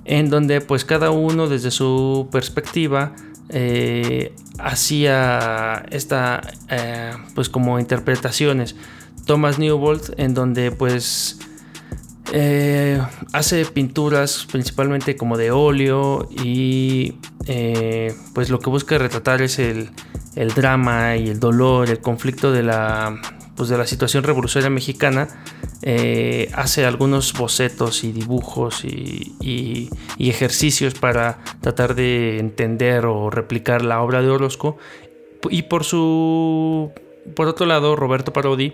en 0.05 0.29
donde 0.29 0.61
pues 0.61 0.85
cada 0.85 1.11
uno 1.11 1.47
desde 1.47 1.71
su 1.71 2.29
perspectiva 2.31 3.13
eh, 3.49 4.33
hacía 4.59 5.85
esta 5.91 6.41
eh, 6.69 7.13
pues 7.35 7.49
como 7.49 7.79
interpretaciones. 7.79 8.75
Thomas 9.25 9.59
Newbold 9.59 10.13
en 10.17 10.33
donde 10.33 10.71
pues 10.71 11.37
eh, 12.33 13.01
hace 13.33 13.65
pinturas 13.65 14.47
principalmente 14.51 15.15
como 15.15 15.37
de 15.37 15.51
óleo 15.51 16.27
y 16.31 17.15
pues 18.33 18.49
lo 18.49 18.59
que 18.59 18.69
busca 18.69 18.97
retratar 18.97 19.41
es 19.41 19.57
el, 19.57 19.89
el 20.35 20.53
drama 20.53 21.15
y 21.15 21.29
el 21.29 21.39
dolor, 21.39 21.89
el 21.89 21.99
conflicto 21.99 22.51
de 22.51 22.63
la, 22.63 23.19
pues 23.55 23.69
de 23.69 23.77
la 23.77 23.87
situación 23.87 24.23
revolucionaria 24.23 24.69
mexicana, 24.69 25.27
eh, 25.81 26.49
hace 26.53 26.85
algunos 26.85 27.33
bocetos 27.33 28.03
y 28.03 28.11
dibujos 28.11 28.85
y, 28.85 29.89
ejercicios 30.19 30.93
para 30.93 31.39
tratar 31.61 31.95
de 31.95 32.37
entender 32.37 33.05
o 33.05 33.29
replicar 33.31 33.83
la 33.83 34.01
obra 34.01 34.21
de 34.21 34.29
Orozco. 34.29 34.77
Y 35.49 35.63
por 35.63 35.83
su. 35.83 36.91
Por 37.35 37.47
otro 37.47 37.65
lado, 37.65 37.95
Roberto 37.95 38.33
Parodi, 38.33 38.73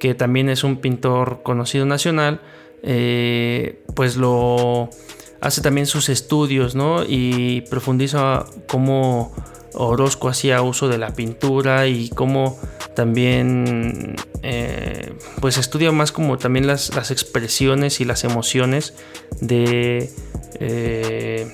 que 0.00 0.14
también 0.14 0.48
es 0.48 0.64
un 0.64 0.78
pintor 0.78 1.42
conocido 1.42 1.86
nacional, 1.86 2.40
eh, 2.86 3.82
pues 3.94 4.16
lo 4.16 4.90
hace 5.40 5.62
también 5.62 5.86
sus 5.86 6.08
estudios, 6.10 6.74
¿no? 6.74 7.02
Y 7.02 7.62
profundiza 7.62 8.44
cómo 8.68 9.32
Orozco 9.72 10.28
hacía 10.28 10.62
uso 10.62 10.88
de 10.88 10.98
la 10.98 11.14
pintura 11.14 11.86
y 11.86 12.10
cómo 12.10 12.58
también 12.94 14.16
eh, 14.42 15.14
pues 15.40 15.58
estudia 15.58 15.90
más 15.92 16.12
como 16.12 16.38
también 16.38 16.66
las, 16.66 17.10
expresiones 17.10 18.00
y 18.00 18.04
las 18.04 18.22
emociones 18.22 18.94
de 19.40 20.10
eh, 20.60 21.52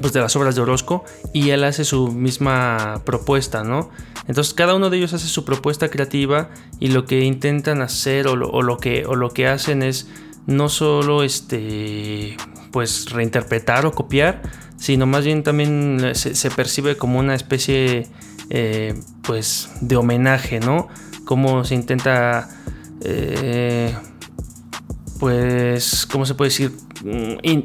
pues 0.00 0.12
de 0.12 0.20
las 0.20 0.34
obras 0.36 0.54
de 0.54 0.62
Orozco 0.62 1.04
y 1.32 1.50
él 1.50 1.64
hace 1.64 1.84
su 1.84 2.08
misma 2.08 3.02
propuesta, 3.04 3.64
¿no? 3.64 3.90
Entonces 4.26 4.54
cada 4.54 4.74
uno 4.74 4.90
de 4.90 4.98
ellos 4.98 5.12
hace 5.12 5.26
su 5.26 5.44
propuesta 5.44 5.88
creativa 5.88 6.50
y 6.80 6.88
lo 6.88 7.06
que 7.06 7.20
intentan 7.20 7.82
hacer 7.82 8.28
o 8.28 8.36
lo, 8.36 8.76
que, 8.76 9.06
o 9.06 9.14
lo 9.14 9.30
que 9.30 9.48
hacen 9.48 9.82
es 9.82 10.08
no 10.48 10.70
solo 10.70 11.22
este 11.22 12.36
pues 12.72 13.10
reinterpretar 13.10 13.86
o 13.86 13.92
copiar, 13.92 14.42
sino 14.76 15.06
más 15.06 15.24
bien 15.24 15.42
también 15.42 16.12
se, 16.14 16.50
percibe 16.50 16.96
como 16.96 17.18
una 17.18 17.34
especie 17.34 18.06
eh, 18.50 18.94
pues 19.22 19.70
de 19.80 19.96
homenaje, 19.96 20.58
¿no? 20.58 20.88
Cómo 21.24 21.64
se 21.64 21.74
intenta 21.74 22.48
eh, 23.04 23.94
pues, 25.20 26.06
¿cómo 26.06 26.24
se 26.24 26.34
puede 26.34 26.48
decir? 26.50 26.72
Mm, 27.04 27.62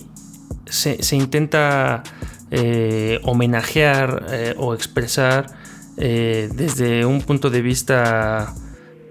se, 0.65 1.15
intenta 1.15 2.03
eh, 2.51 3.19
homenajear 3.23 4.55
o 4.57 4.73
expresar 4.73 5.45
desde 5.95 7.05
un 7.05 7.21
punto 7.21 7.49
de 7.49 7.61
vista 7.61 8.53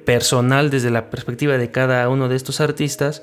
personal, 0.05 0.69
desde 0.69 0.91
la 0.91 1.11
perspectiva 1.11 1.57
de 1.57 1.71
cada 1.71 2.09
uno 2.09 2.29
de 2.29 2.37
estos 2.37 2.61
artistas, 2.61 3.23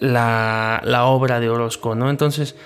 la, 0.00 0.80
la 0.84 1.04
obra 1.04 1.38
de 1.38 1.48
Orozco, 1.48 1.94
¿no? 1.94 2.10
Entonces, 2.10 2.56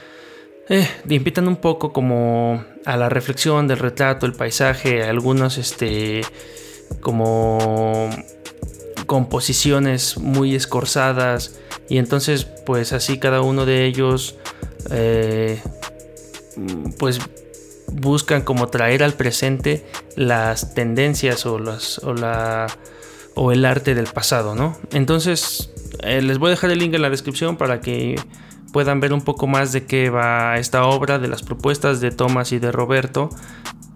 eh, 0.69 0.89
invitan 1.11 1.47
un 1.47 1.57
poco 1.57 1.93
como 1.93 2.65
a 2.87 2.97
la 2.97 3.11
reflexión 3.11 3.69
del 3.69 3.79
retrato, 3.79 4.25
el 4.25 4.33
paisaje, 4.33 5.03
algunos 5.03 5.59
este 5.59 6.23
como 7.01 8.09
composiciones 9.07 10.17
muy 10.17 10.55
escorzadas 10.55 11.59
y 11.91 11.99
entonces 11.99 12.45
pues 12.45 12.95
así 12.95 13.19
cada 13.19 13.43
uno 13.43 13.67
de 13.67 13.85
ellos 13.85 14.37
eh, 14.91 15.61
pues 16.99 17.21
buscan 17.93 18.41
como 18.41 18.69
traer 18.69 19.03
al 19.03 19.13
presente 19.13 19.85
las 20.17 20.73
tendencias 20.73 21.45
o 21.45 21.59
las 21.59 21.99
o 21.99 22.15
la 22.15 22.69
o 23.35 23.53
el 23.53 23.67
arte 23.67 23.95
del 23.95 24.07
pasado, 24.07 24.55
¿no? 24.55 24.79
Entonces 24.93 25.74
eh, 26.03 26.23
les 26.23 26.39
voy 26.39 26.49
a 26.49 26.51
dejar 26.51 26.71
el 26.71 26.79
link 26.79 26.95
en 26.95 27.03
la 27.03 27.11
descripción 27.11 27.57
para 27.57 27.81
que 27.81 28.17
puedan 28.73 29.01
ver 29.01 29.13
un 29.13 29.21
poco 29.21 29.47
más 29.47 29.73
de 29.73 29.87
qué 29.87 30.11
va 30.11 30.59
esta 30.59 30.85
obra, 30.85 31.19
de 31.19 31.29
las 31.29 31.43
propuestas 31.43 32.01
de 32.01 32.11
Thomas 32.11 32.53
y 32.53 32.59
de 32.59 32.73
Roberto. 32.73 33.29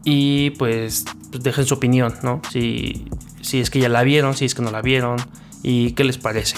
Y 0.04 0.50
pues, 0.50 1.04
pues 1.30 1.42
dejen 1.42 1.66
su 1.66 1.74
opinión, 1.74 2.14
¿no? 2.22 2.40
Si, 2.50 3.06
si 3.40 3.60
es 3.60 3.70
que 3.70 3.80
ya 3.80 3.88
la 3.88 4.02
vieron, 4.02 4.34
si 4.34 4.44
es 4.44 4.54
que 4.54 4.62
no 4.62 4.70
la 4.70 4.80
vieron 4.80 5.16
y 5.62 5.92
qué 5.92 6.04
les 6.04 6.18
parece. 6.18 6.56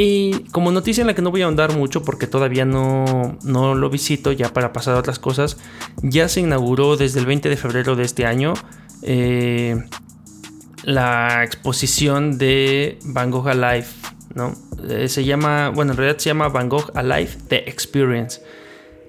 Y 0.00 0.44
como 0.52 0.70
noticia 0.70 1.00
en 1.00 1.08
la 1.08 1.14
que 1.14 1.22
no 1.22 1.32
voy 1.32 1.42
a 1.42 1.46
ahondar 1.46 1.76
mucho 1.76 2.02
porque 2.02 2.28
todavía 2.28 2.64
no, 2.64 3.36
no, 3.42 3.74
lo 3.74 3.90
visito, 3.90 4.30
ya 4.30 4.52
para 4.52 4.72
pasar 4.72 4.94
a 4.94 4.98
otras 5.00 5.18
cosas, 5.18 5.56
ya 6.02 6.28
se 6.28 6.38
inauguró 6.40 6.96
desde 6.96 7.18
el 7.18 7.26
20 7.26 7.48
de 7.48 7.56
febrero 7.56 7.96
de 7.96 8.04
este 8.04 8.24
año 8.24 8.54
eh, 9.02 9.76
la 10.84 11.42
exposición 11.42 12.38
de 12.38 13.00
Van 13.06 13.32
Gogh 13.32 13.48
Alive 13.48 13.88
¿no? 14.34 14.54
Eh, 14.88 15.08
se 15.08 15.24
llama, 15.24 15.70
bueno, 15.70 15.92
en 15.92 15.98
realidad 15.98 16.18
se 16.18 16.30
llama 16.30 16.48
Van 16.48 16.68
Gogh 16.68 16.90
Alive 16.94 17.30
The 17.48 17.68
Experience. 17.68 18.42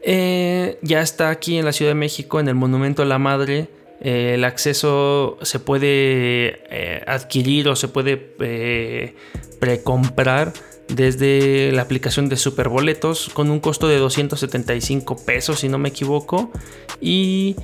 Eh, 0.02 0.78
ya 0.82 1.02
está 1.02 1.30
aquí 1.30 1.58
en 1.58 1.66
la 1.66 1.74
Ciudad 1.74 1.92
de 1.92 1.96
México, 1.96 2.40
en 2.40 2.48
el 2.48 2.56
Monumento 2.56 3.02
a 3.02 3.06
la 3.06 3.20
Madre. 3.20 3.70
Eh, 4.02 4.34
el 4.36 4.46
acceso 4.46 5.38
se 5.42 5.60
puede 5.60 7.04
adquirir 7.06 7.68
o 7.68 7.76
se 7.76 7.88
puede 7.90 9.16
precomprar 9.60 10.54
desde 10.88 11.72
la 11.72 11.84
aplicación 11.84 12.30
de 12.30 12.38
Superboletos 12.38 13.30
con 13.30 13.52
un 13.52 13.60
costo 13.60 13.88
de 13.88 13.98
275 13.98 15.18
pesos, 15.26 15.60
si 15.60 15.70
no 15.70 15.78
me 15.78 15.90
equivoco. 15.90 16.52
Y 17.02 17.56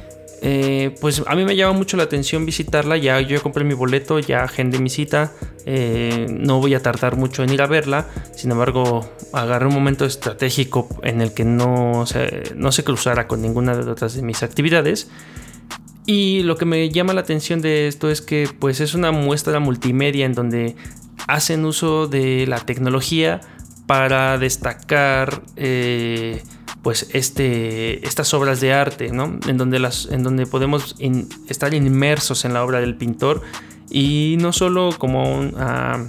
eh, 0.41 0.95
pues 1.01 1.23
a 1.25 1.35
mí 1.35 1.45
me 1.45 1.55
llama 1.55 1.73
mucho 1.73 1.97
la 1.97 2.03
atención 2.03 2.45
visitarla. 2.45 2.97
Ya 2.97 3.19
yo 3.21 3.41
compré 3.41 3.63
mi 3.63 3.73
boleto, 3.73 4.19
ya 4.19 4.43
agendé 4.43 4.79
mi 4.79 4.89
cita. 4.89 5.31
Eh, 5.65 6.27
no 6.29 6.59
voy 6.59 6.73
a 6.73 6.81
tardar 6.81 7.15
mucho 7.15 7.43
en 7.43 7.51
ir 7.51 7.61
a 7.61 7.67
verla. 7.67 8.07
Sin 8.35 8.51
embargo, 8.51 9.09
agarré 9.33 9.67
un 9.67 9.73
momento 9.73 10.05
estratégico 10.05 10.87
en 11.03 11.21
el 11.21 11.33
que 11.33 11.45
no 11.45 12.05
se, 12.05 12.53
no 12.55 12.71
se 12.71 12.83
cruzara 12.83 13.27
con 13.27 13.41
ninguna 13.41 13.75
de 13.75 13.89
otras 13.89 14.15
de 14.15 14.21
mis 14.21 14.43
actividades. 14.43 15.09
Y 16.05 16.43
lo 16.43 16.55
que 16.55 16.65
me 16.65 16.89
llama 16.89 17.13
la 17.13 17.21
atención 17.21 17.61
de 17.61 17.87
esto 17.87 18.11
es 18.11 18.21
que 18.21 18.47
pues 18.59 18.79
es 18.79 18.93
una 18.93 19.11
muestra 19.11 19.59
multimedia 19.59 20.25
en 20.25 20.33
donde 20.33 20.75
hacen 21.27 21.65
uso 21.65 22.07
de 22.07 22.45
la 22.45 22.59
tecnología 22.59 23.41
para 23.87 24.37
destacar 24.37 25.41
eh, 25.55 26.43
pues 26.85 27.09
este, 27.13 28.05
estas 28.05 28.31
obras 28.35 28.61
de 28.61 28.71
arte, 28.71 29.11
¿no? 29.11 29.39
En 29.47 29.57
donde, 29.57 29.79
las, 29.79 30.05
en 30.05 30.21
donde 30.21 30.45
podemos 30.45 30.95
estar 31.49 31.73
inmersos 31.73 32.45
en 32.45 32.53
la 32.53 32.63
obra 32.63 32.79
del 32.79 32.93
pintor 32.93 33.41
y 33.89 34.37
no 34.39 34.53
solo 34.53 34.91
como 34.95 35.49
a, 35.57 36.05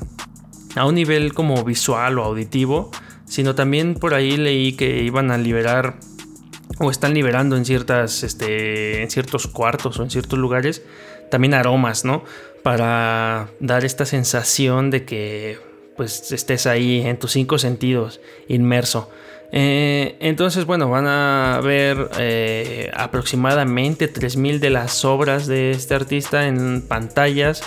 un 0.85 0.95
nivel 0.95 1.33
como 1.33 1.65
visual 1.65 2.19
o 2.19 2.25
auditivo, 2.25 2.91
sino 3.25 3.55
también 3.55 3.95
por 3.95 4.13
ahí 4.13 4.37
leí 4.37 4.75
que 4.75 5.03
iban 5.03 5.31
a 5.31 5.39
liberar 5.39 5.99
o 6.79 6.91
están 6.91 7.15
liberando 7.15 7.57
en 7.57 7.65
ciertas 7.65 8.23
este, 8.23 9.01
en 9.01 9.11
ciertos 9.11 9.47
cuartos 9.47 9.99
o 9.99 10.03
en 10.03 10.11
ciertos 10.11 10.39
lugares 10.39 10.83
también 11.31 11.55
aromas, 11.55 12.05
¿no? 12.05 12.23
Para 12.63 13.49
dar 13.61 13.87
esta 13.87 14.05
sensación 14.05 14.91
de 14.91 15.07
que 15.07 15.59
pues 15.97 16.33
estés 16.33 16.67
ahí 16.67 17.01
en 17.01 17.19
tus 17.19 17.33
cinco 17.33 17.57
sentidos 17.57 18.21
inmerso. 18.47 19.09
Eh, 19.59 20.19
entonces, 20.21 20.67
bueno, 20.67 20.91
van 20.91 21.07
a 21.07 21.59
ver 21.65 22.11
eh, 22.19 22.91
aproximadamente 22.95 24.13
3.000 24.13 24.59
de 24.59 24.69
las 24.69 25.03
obras 25.07 25.47
de 25.47 25.71
este 25.71 25.95
artista 25.95 26.47
en 26.47 26.83
pantallas, 26.87 27.63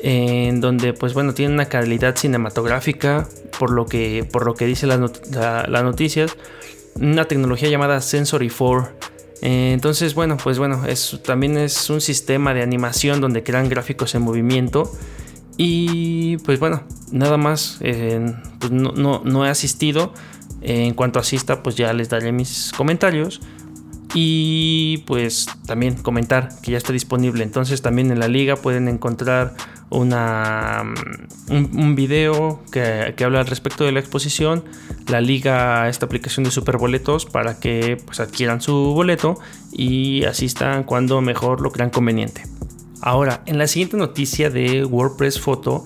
en 0.00 0.62
donde, 0.62 0.94
pues 0.94 1.12
bueno, 1.12 1.34
tiene 1.34 1.52
una 1.52 1.66
calidad 1.66 2.16
cinematográfica, 2.16 3.28
por 3.58 3.70
lo 3.70 3.84
que, 3.84 4.26
por 4.32 4.46
lo 4.46 4.54
que 4.54 4.64
dice 4.64 4.86
las 4.86 4.98
noticias, 4.98 6.34
una 6.94 7.26
tecnología 7.26 7.68
llamada 7.68 8.00
Sensory 8.00 8.48
4. 8.48 8.88
Eh, 9.42 9.72
entonces, 9.74 10.14
bueno, 10.14 10.38
pues 10.42 10.58
bueno, 10.58 10.86
es, 10.86 11.20
también 11.22 11.58
es 11.58 11.90
un 11.90 12.00
sistema 12.00 12.54
de 12.54 12.62
animación 12.62 13.20
donde 13.20 13.42
crean 13.42 13.68
gráficos 13.68 14.14
en 14.14 14.22
movimiento. 14.22 14.90
Y 15.58 16.38
pues 16.38 16.58
bueno, 16.58 16.84
nada 17.12 17.36
más, 17.36 17.78
pues 17.78 18.70
no, 18.70 19.20
no 19.22 19.46
he 19.46 19.50
asistido 19.50 20.14
en 20.66 20.94
cuanto 20.94 21.20
asista, 21.20 21.62
pues 21.62 21.76
ya 21.76 21.92
les 21.92 22.08
daré 22.08 22.32
mis 22.32 22.72
comentarios. 22.76 23.40
Y 24.14 24.98
pues 25.06 25.46
también 25.66 25.94
comentar 25.94 26.48
que 26.62 26.72
ya 26.72 26.78
está 26.78 26.92
disponible. 26.92 27.44
Entonces 27.44 27.82
también 27.82 28.10
en 28.10 28.18
la 28.18 28.28
liga 28.28 28.56
pueden 28.56 28.88
encontrar 28.88 29.54
una, 29.90 30.82
mm, 31.48 31.78
un, 31.78 31.94
video 31.94 32.62
que, 32.72 33.14
habla 33.24 33.40
al 33.40 33.46
respecto 33.46 33.84
de 33.84 33.92
la 33.92 34.00
exposición. 34.00 34.64
La 35.06 35.20
liga 35.20 35.88
esta 35.88 36.06
aplicación 36.06 36.44
de 36.44 36.50
superboletos 36.50 37.26
para 37.26 37.60
que 37.60 37.98
pues, 38.04 38.18
adquieran 38.18 38.60
su 38.60 38.74
boleto 38.74 39.38
y 39.72 40.24
asistan 40.24 40.82
cuando 40.82 41.20
mejor 41.20 41.60
lo 41.60 41.70
crean 41.70 41.90
conveniente. 41.90 42.42
Ahora, 43.02 43.42
en 43.46 43.58
la 43.58 43.68
siguiente 43.68 43.96
noticia 43.96 44.50
de 44.50 44.84
WordPress 44.84 45.38
Photo, 45.38 45.84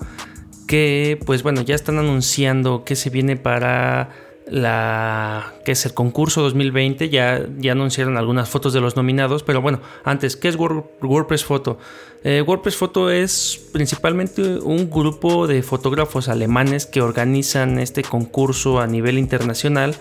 que 0.67 1.21
pues 1.27 1.43
bueno, 1.43 1.61
ya 1.63 1.75
están 1.75 1.99
anunciando 1.99 2.85
que 2.85 2.97
se 2.97 3.11
viene 3.11 3.37
para 3.37 4.30
la 4.51 5.55
que 5.65 5.73
es 5.73 5.87
el 5.87 5.95
concurso 5.95 6.43
2020 6.43 7.09
ya, 7.09 7.47
ya 7.59 7.73
anunciaron 7.73 8.17
algunas 8.17 8.49
fotos 8.49 8.73
de 8.73 8.81
los 8.81 8.97
nominados 8.97 9.45
pero 9.45 9.63
bueno 9.63 9.81
antes 10.05 10.37
qué 10.37 10.49
es 10.49 10.57
WordPress 10.57 11.45
Photo 11.45 11.79
eh, 12.25 12.43
WordPress 12.43 12.77
Photo 12.77 13.11
es 13.11 13.61
principalmente 13.73 14.43
un 14.43 14.91
grupo 14.91 15.47
de 15.47 15.63
fotógrafos 15.63 16.29
alemanes 16.29 16.85
que 16.85 17.01
organizan 17.01 17.79
este 17.79 18.03
concurso 18.03 18.81
a 18.81 18.87
nivel 18.87 19.19
internacional 19.19 19.95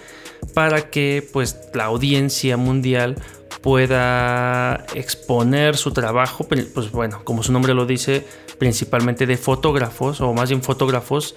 para 0.54 0.90
que 0.90 1.28
pues 1.32 1.58
la 1.74 1.86
audiencia 1.86 2.58
mundial 2.58 3.16
pueda 3.62 4.86
exponer 4.96 5.76
su 5.76 5.92
trabajo, 5.92 6.48
pues 6.48 6.92
bueno, 6.92 7.22
como 7.24 7.44
su 7.44 7.52
nombre 7.52 7.74
lo 7.74 7.86
dice, 7.86 8.26
principalmente 8.60 9.26
de 9.26 9.38
fotógrafos, 9.38 10.22
o 10.22 10.34
más 10.34 10.50
bien 10.50 10.62
fotógrafos 10.62 11.36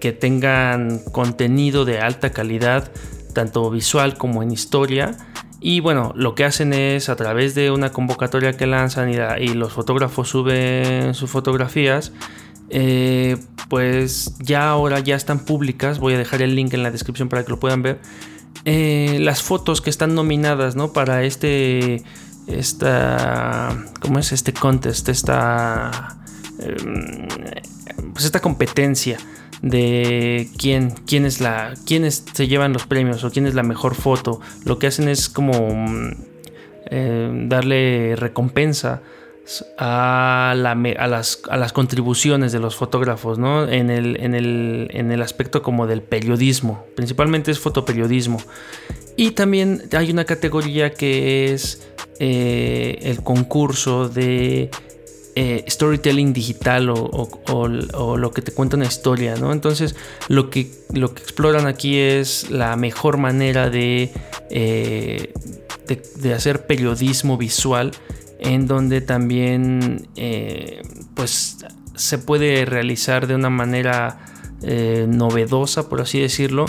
que 0.00 0.12
tengan 0.12 1.00
contenido 1.12 1.84
de 1.84 2.00
alta 2.00 2.30
calidad, 2.30 2.90
tanto 3.34 3.70
visual 3.70 4.16
como 4.16 4.42
en 4.42 4.50
historia. 4.50 5.16
Y 5.60 5.78
bueno, 5.78 6.12
lo 6.16 6.34
que 6.34 6.44
hacen 6.44 6.72
es 6.72 7.08
a 7.08 7.14
través 7.14 7.54
de 7.54 7.70
una 7.70 7.92
convocatoria 7.92 8.54
que 8.56 8.66
lanzan 8.66 9.12
y, 9.38 9.48
los 9.54 9.72
fotógrafos 9.72 10.30
suben 10.30 11.14
sus 11.14 11.30
fotografías, 11.30 12.12
eh, 12.70 13.36
pues 13.68 14.34
ya 14.40 14.70
ahora 14.70 14.98
ya 14.98 15.14
están 15.14 15.44
públicas. 15.44 16.00
Voy 16.00 16.14
a 16.14 16.18
dejar 16.18 16.42
el 16.42 16.56
link 16.56 16.74
en 16.74 16.82
la 16.82 16.90
descripción 16.90 17.28
para 17.28 17.44
que 17.44 17.50
lo 17.50 17.60
puedan 17.60 17.82
ver 17.82 18.00
eh, 18.64 19.18
las 19.20 19.42
fotos 19.42 19.80
que 19.80 19.90
están 19.90 20.14
nominadas, 20.14 20.76
¿no? 20.76 20.92
Para 20.92 21.24
este, 21.24 22.02
esta, 22.46 23.84
¿cómo 24.00 24.18
es? 24.18 24.32
Este 24.32 24.52
contest, 24.52 25.08
esta, 25.08 26.21
pues 28.12 28.24
esta 28.24 28.40
competencia 28.40 29.18
de 29.62 30.48
quién, 30.58 30.90
quién 31.06 31.24
es 31.24 31.40
la, 31.40 31.74
quiénes 31.86 32.24
se 32.32 32.48
llevan 32.48 32.72
los 32.72 32.86
premios 32.86 33.22
o 33.24 33.30
quién 33.30 33.46
es 33.46 33.54
la 33.54 33.62
mejor 33.62 33.94
foto. 33.94 34.40
Lo 34.64 34.78
que 34.78 34.88
hacen 34.88 35.08
es 35.08 35.28
como 35.28 35.54
em, 36.86 37.48
darle 37.48 38.16
recompensa 38.16 39.02
a, 39.78 40.54
las, 40.56 41.72
contribuciones 41.72 42.52
de 42.52 42.60
los 42.60 42.76
fotógrafos, 42.76 43.38
¿no? 43.38 43.68
En 43.68 43.90
el, 43.90 44.16
en, 44.20 44.34
el, 45.12 45.22
aspecto 45.22 45.62
como 45.62 45.86
del 45.86 46.02
periodismo, 46.02 46.84
principalmente 46.94 47.50
es 47.50 47.58
fotoperiodismo. 47.58 48.38
Y 49.16 49.32
también 49.32 49.82
hay 49.92 50.10
una 50.10 50.24
categoría 50.24 50.94
que 50.94 51.52
es 51.52 51.86
eh, 52.18 52.98
el 53.02 53.22
concurso 53.22 54.08
de 54.08 54.70
eh, 55.34 55.64
storytelling 55.66 56.34
digital 56.34 56.90
o, 56.90 57.68
lo 58.18 58.30
que 58.32 58.42
te 58.42 58.52
cuenta 58.52 58.76
una 58.76 58.84
historia, 58.84 59.34
¿no? 59.36 59.52
Entonces 59.52 59.96
lo 60.28 60.50
que, 60.50 60.70
lo 60.92 61.14
que 61.14 61.22
exploran 61.22 61.66
aquí 61.66 61.98
es 61.98 62.50
la 62.50 62.76
mejor 62.76 63.16
manera 63.16 63.70
de, 63.70 64.12
eh, 64.50 65.32
de 66.16 66.34
hacer 66.34 66.66
periodismo 66.66 67.38
visual 67.38 67.92
en 68.40 68.66
donde 68.66 69.00
también 69.00 70.06
eh, 70.16 70.82
pues 71.14 71.64
se 71.94 72.18
puede 72.18 72.66
realizar 72.66 73.26
de 73.26 73.34
una 73.34 73.50
manera 73.50 74.28
novedosa, 75.08 75.88
por 75.88 76.00
así 76.00 76.20
decirlo, 76.20 76.66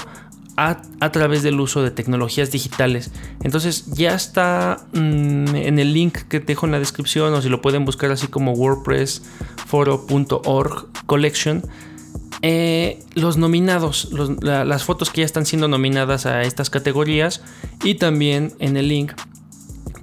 a, 0.55 0.81
través 1.11 1.43
del 1.43 1.59
uso 1.59 1.83
de 1.83 1.91
tecnologías 1.91 2.49
digitales. 2.51 3.11
Entonces 3.43 3.87
ya 3.87 4.15
está 4.15 4.85
mm, 4.93 5.55
en 5.55 5.79
el 5.79 5.93
link 5.93 6.19
que 6.29 6.39
dejo 6.39 6.65
en 6.65 6.71
la 6.73 6.79
descripción 6.79 7.33
o 7.33 7.41
si 7.41 7.49
lo 7.49 7.61
pueden 7.61 7.83
buscar 7.85 8.11
así 8.11 8.27
como 8.27 8.53
wordpressforo.org 8.53 10.87
collection. 11.05 11.63
Eh, 12.41 13.01
los 13.15 13.37
nominados, 13.37 14.09
las 14.41 14.83
fotos 14.83 15.09
que 15.09 15.21
ya 15.21 15.25
están 15.25 15.45
siendo 15.45 15.69
nominadas 15.69 16.25
a 16.25 16.41
estas 16.41 16.69
categorías 16.69 17.41
y 17.83 17.95
también 17.95 18.51
en 18.59 18.75
el 18.75 18.89
link 18.89 19.13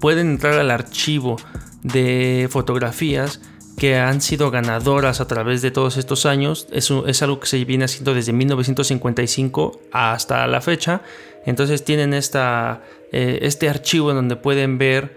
pueden 0.01 0.31
entrar 0.31 0.55
al 0.55 0.71
archivo 0.71 1.37
de 1.83 2.49
fotografías 2.51 3.43
que 3.81 3.97
han 3.97 4.21
sido 4.21 4.51
ganadoras 4.51 5.23
a 5.23 5.27
través 5.27 5.63
de 5.63 5.71
todos 5.71 5.97
estos 5.97 6.27
años. 6.27 6.67
Eso 6.71 7.07
es 7.07 7.23
algo 7.23 7.41
que 7.41 7.47
se 7.47 7.65
viene 7.65 7.87
haciendo 7.87 8.13
desde 8.13 8.35
1955 8.35 9.81
hasta 9.91 10.47
la 10.47 10.61
fecha. 10.61 11.01
Entonces 11.47 11.83
tienen 11.83 12.13
esta, 12.13 12.83
eh, 13.11 13.39
este 13.41 13.71
archivo 13.71 14.11
en 14.11 14.17
donde 14.17 14.37
pueden 14.37 14.77
ver 14.77 15.17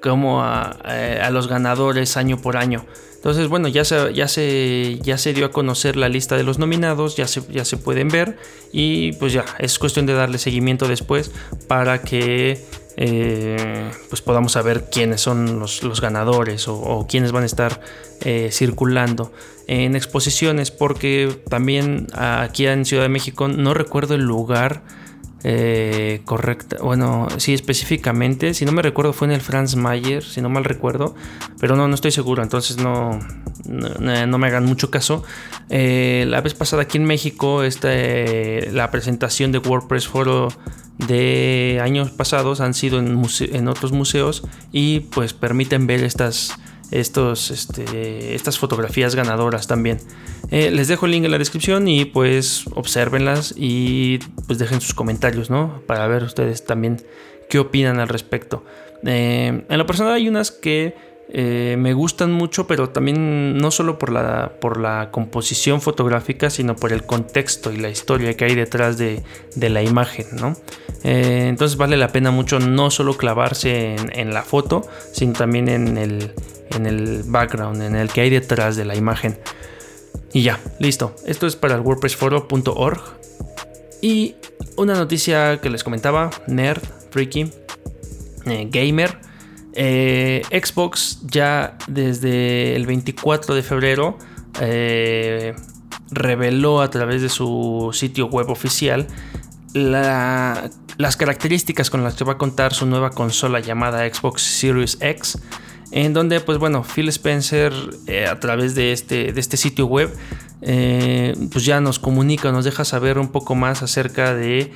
cómo 0.00 0.40
eh, 0.84 1.20
a, 1.20 1.30
los 1.30 1.48
ganadores 1.48 2.16
año 2.16 2.40
por 2.40 2.56
año. 2.56 2.86
Entonces, 3.16 3.48
bueno, 3.48 3.66
ya 3.66 3.84
se, 3.84 4.14
ya, 4.14 4.28
se, 4.28 5.00
ya 5.02 5.18
se 5.18 5.32
dio 5.32 5.46
a 5.46 5.50
conocer 5.50 5.96
la 5.96 6.08
lista 6.08 6.36
de 6.36 6.44
los 6.44 6.60
nominados, 6.60 7.16
ya 7.16 7.26
se, 7.26 7.42
ya 7.50 7.64
se 7.64 7.76
pueden 7.76 8.06
ver 8.06 8.38
y 8.72 9.14
pues 9.14 9.32
ya, 9.32 9.44
es 9.58 9.80
cuestión 9.80 10.06
de 10.06 10.12
darle 10.12 10.38
seguimiento 10.38 10.86
después 10.86 11.32
para 11.66 12.02
que 12.02 12.64
eh, 12.96 13.90
pues 14.08 14.22
podamos 14.22 14.52
saber 14.52 14.88
quiénes 14.90 15.20
son 15.20 15.60
los, 15.60 16.00
ganadores 16.00 16.66
o, 16.68 17.06
quiénes 17.08 17.32
van 17.32 17.42
a 17.42 17.46
estar 17.46 17.80
eh, 18.24 18.48
circulando 18.52 19.32
en 19.66 19.96
exposiciones 19.96 20.70
porque 20.70 21.40
también 21.48 22.06
aquí 22.14 22.66
en 22.66 22.84
Ciudad 22.84 23.02
de 23.02 23.08
México 23.08 23.48
no 23.48 23.74
recuerdo 23.74 24.14
el 24.14 24.22
lugar 24.22 24.82
eh, 25.48 26.22
correcta, 26.24 26.78
bueno, 26.82 27.28
sí, 27.36 27.54
específicamente, 27.54 28.52
si 28.52 28.64
no 28.64 28.72
me 28.72 28.82
recuerdo 28.82 29.12
fue 29.12 29.28
en 29.28 29.32
el 29.32 29.40
Franz 29.40 29.76
Mayer, 29.76 30.24
si 30.24 30.40
no 30.40 30.48
mal 30.48 30.64
recuerdo, 30.64 31.14
pero 31.60 31.76
no, 31.76 31.86
no 31.86 31.94
estoy 31.94 32.10
seguro, 32.10 32.42
entonces 32.42 32.78
no, 32.78 33.20
no, 33.68 34.38
me 34.38 34.46
hagan 34.48 34.64
mucho 34.64 34.90
caso. 34.90 35.22
Eh, 35.68 36.24
la 36.26 36.40
vez 36.40 36.54
pasada 36.54 36.82
aquí 36.82 36.98
en 36.98 37.04
México, 37.04 37.62
este, 37.62 38.72
la 38.72 38.90
presentación 38.90 39.52
de 39.52 39.58
WordPress 39.58 40.08
Foro 40.08 40.48
de 40.98 41.80
años 41.82 42.10
pasados 42.10 42.60
han 42.60 42.74
sido 42.74 42.98
en, 42.98 43.68
otros 43.68 43.92
museos 43.92 44.42
y 44.72 45.00
pues 45.00 45.34
permiten 45.34 45.86
ver 45.86 46.02
estas 46.02 46.54
estos, 46.92 47.50
este, 47.50 48.34
estas 48.36 48.58
fotografías 48.58 49.16
ganadoras 49.16 49.66
también. 49.66 49.98
Eh, 50.50 50.70
les 50.70 50.86
dejo 50.86 51.06
el 51.06 51.12
link 51.12 51.24
en 51.24 51.32
la 51.32 51.38
descripción 51.38 51.88
y 51.88 52.04
pues 52.04 52.64
observenlas 52.74 53.52
y 53.56 54.20
pues 54.46 54.60
dejen 54.60 54.80
sus 54.80 54.94
comentarios, 54.94 55.50
¿no? 55.50 55.82
Para 55.86 56.06
ver 56.06 56.22
ustedes 56.22 56.64
también 56.64 56.98
qué 57.50 57.58
opinan 57.58 57.98
al 57.98 58.08
respecto. 58.08 58.64
Eh, 59.04 59.64
en 59.68 59.78
lo 59.78 59.86
personal 59.86 60.12
hay 60.12 60.28
unas 60.28 60.52
que 60.52 60.94
eh, 61.28 61.74
me 61.76 61.92
gustan 61.92 62.32
mucho, 62.32 62.68
pero 62.68 62.90
también 62.90 63.58
no 63.58 63.72
solo 63.72 63.98
por 63.98 64.12
la, 64.12 64.52
por 64.60 64.78
la 64.78 65.10
composición 65.10 65.80
fotográfica, 65.80 66.50
sino 66.50 66.76
por 66.76 66.92
el 66.92 67.04
contexto 67.04 67.72
y 67.72 67.78
la 67.78 67.88
historia 67.88 68.36
que 68.36 68.44
hay 68.44 68.54
detrás 68.54 68.96
de, 68.96 69.22
la 69.56 69.82
imagen, 69.82 70.26
¿no? 70.32 70.56
Eh, 71.02 71.46
entonces 71.48 71.76
vale 71.76 71.96
la 71.96 72.08
pena 72.08 72.30
mucho 72.30 72.60
no 72.60 72.90
solo 72.90 73.16
clavarse 73.16 73.96
en, 73.96 74.32
la 74.32 74.42
foto, 74.42 74.88
sino 75.12 75.32
también 75.32 75.68
en 75.68 75.98
el, 75.98 76.32
en 76.70 76.86
el 76.86 77.24
background, 77.24 77.82
en 77.82 77.96
el 77.96 78.08
que 78.08 78.20
hay 78.20 78.30
detrás 78.30 78.76
de 78.76 78.84
la 78.84 78.94
imagen. 78.94 79.36
Y 80.32 80.42
ya, 80.42 80.60
listo. 80.78 81.16
Esto 81.26 81.46
es 81.46 81.56
para 81.56 81.74
el 81.74 81.80
wordpressforo.org. 81.80 83.00
Y 84.00 84.36
una 84.76 84.94
noticia 84.94 85.60
que 85.60 85.70
les 85.70 85.82
comentaba, 85.82 86.30
nerd, 86.46 86.82
freaky, 87.10 87.50
eh, 88.44 88.68
gamer 88.70 89.25
eh, 89.78 90.42
Xbox 90.50 91.20
ya 91.26 91.76
desde 91.86 92.74
el 92.74 92.86
24 92.86 93.54
de 93.54 93.62
febrero 93.62 94.18
eh, 94.60 95.54
reveló 96.10 96.80
a 96.80 96.88
través 96.88 97.20
de 97.20 97.28
su 97.28 97.90
sitio 97.92 98.26
web 98.26 98.48
oficial 98.48 99.06
las 99.74 101.16
características 101.18 101.90
con 101.90 102.02
las 102.02 102.14
que 102.14 102.24
va 102.24 102.32
a 102.32 102.38
contar 102.38 102.72
su 102.72 102.86
nueva 102.86 103.10
consola 103.10 103.60
llamada 103.60 104.08
Xbox 104.10 104.40
Series 104.40 104.96
X. 105.00 105.38
En 105.90 106.14
donde, 106.14 106.40
pues 106.40 106.58
bueno, 106.58 106.82
Phil 106.82 107.08
Spencer 107.10 107.72
eh, 108.06 108.26
a 108.26 108.40
través 108.40 108.74
de 108.74 108.92
este, 108.92 109.32
de 109.32 109.40
este 109.40 109.56
sitio 109.58 109.86
web, 109.86 110.10
pues 111.52 111.64
ya 111.64 111.80
nos 111.80 111.98
comunica, 111.98 112.50
nos 112.50 112.64
deja 112.64 112.84
saber 112.84 113.18
un 113.18 113.28
poco 113.28 113.54
más 113.54 113.82
acerca 113.82 114.34
de 114.34 114.72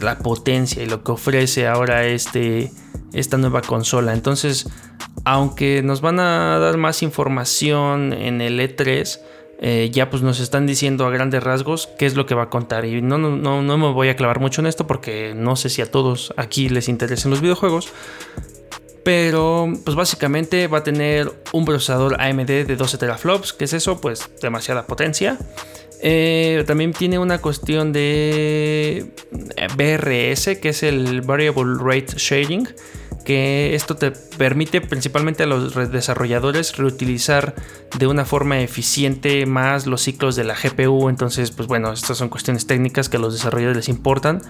la 0.00 0.18
potencia 0.18 0.82
y 0.82 0.86
lo 0.86 1.04
que 1.04 1.12
ofrece 1.12 1.68
ahora 1.68 2.04
este, 2.06 2.72
esta 3.12 3.36
nueva 3.38 3.62
consola. 3.62 4.12
Entonces, 4.12 4.68
aunque 5.24 5.82
nos 5.82 6.00
van 6.00 6.20
a 6.20 6.58
dar 6.58 6.76
más 6.76 7.02
información 7.02 8.12
en 8.12 8.40
el 8.40 8.60
E3, 8.60 9.20
eh, 9.58 9.90
ya 9.90 10.10
pues 10.10 10.22
nos 10.22 10.38
están 10.38 10.66
diciendo 10.66 11.06
a 11.06 11.10
grandes 11.10 11.42
rasgos 11.42 11.88
qué 11.98 12.04
es 12.04 12.14
lo 12.14 12.26
que 12.26 12.34
va 12.34 12.44
a 12.44 12.50
contar. 12.50 12.84
Y 12.84 13.00
no, 13.00 13.18
no, 13.18 13.62
no, 13.62 13.78
me 13.78 13.92
voy 13.92 14.08
a 14.08 14.16
clavar 14.16 14.40
mucho 14.40 14.60
en 14.60 14.66
esto 14.66 14.86
porque 14.86 15.34
no 15.34 15.56
sé 15.56 15.70
si 15.70 15.82
a 15.82 15.90
todos 15.90 16.34
aquí 16.36 16.68
les 16.68 16.88
interesen 16.88 17.30
los 17.30 17.40
videojuegos. 17.40 17.88
Pero 19.06 19.72
pues 19.84 19.94
básicamente 19.94 20.66
va 20.66 20.78
a 20.78 20.82
tener 20.82 21.32
un 21.52 21.64
procesador 21.64 22.20
AMD 22.20 22.66
de 22.66 22.74
12 22.74 22.98
teraflops. 22.98 23.52
¿Qué 23.52 23.66
es 23.66 23.72
eso? 23.72 24.00
Pues 24.00 24.28
demasiada 24.42 24.84
potencia. 24.84 25.38
Eh, 26.02 26.64
también 26.66 26.92
tiene 26.92 27.16
una 27.20 27.38
cuestión 27.38 27.92
de 27.92 29.12
BRS, 29.76 30.58
que 30.58 30.70
es 30.70 30.82
el 30.82 31.20
Variable 31.20 31.76
Rate 31.78 32.14
Shading 32.16 32.66
que 33.26 33.74
esto 33.74 33.96
te 33.96 34.12
permite 34.12 34.80
principalmente 34.80 35.42
a 35.42 35.46
los 35.46 35.74
desarrolladores 35.90 36.76
reutilizar 36.76 37.56
de 37.98 38.06
una 38.06 38.24
forma 38.24 38.60
eficiente 38.60 39.44
más 39.46 39.86
los 39.86 40.00
ciclos 40.02 40.36
de 40.36 40.44
la 40.44 40.54
GPU. 40.54 41.08
Entonces, 41.08 41.50
pues 41.50 41.66
bueno, 41.66 41.92
estas 41.92 42.16
son 42.16 42.28
cuestiones 42.28 42.66
técnicas 42.68 43.08
que 43.08 43.16
a 43.16 43.20
los 43.20 43.34
desarrolladores 43.34 43.76
les 43.76 43.88
importan. 43.88 44.42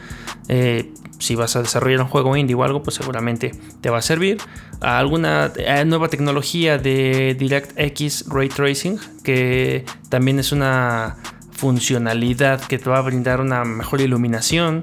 Eh, 0.49 0.93
si 1.19 1.35
vas 1.35 1.57
a 1.57 1.63
desarrollar 1.63 2.03
un 2.03 2.09
juego 2.09 2.37
indie 2.37 2.55
o 2.55 2.65
algo, 2.65 2.83
pues 2.83 2.97
seguramente 2.97 3.53
te 3.81 3.89
va 3.89 3.99
a 3.99 4.03
servir. 4.03 4.37
Alguna 4.83 5.53
eh, 5.57 5.85
nueva 5.87 6.09
tecnología 6.09 6.77
de 6.77 7.35
DirectX 7.39 8.27
Ray 8.29 8.51
Tracing, 8.51 8.99
que 9.25 9.87
también 10.11 10.39
es 10.39 10.53
una 10.53 11.17
funcionalidad 11.53 12.61
que 12.61 12.79
te 12.79 12.91
va 12.91 12.99
a 12.99 13.01
brindar 13.01 13.41
una 13.41 13.65
mejor 13.65 14.03
iluminación. 14.03 14.83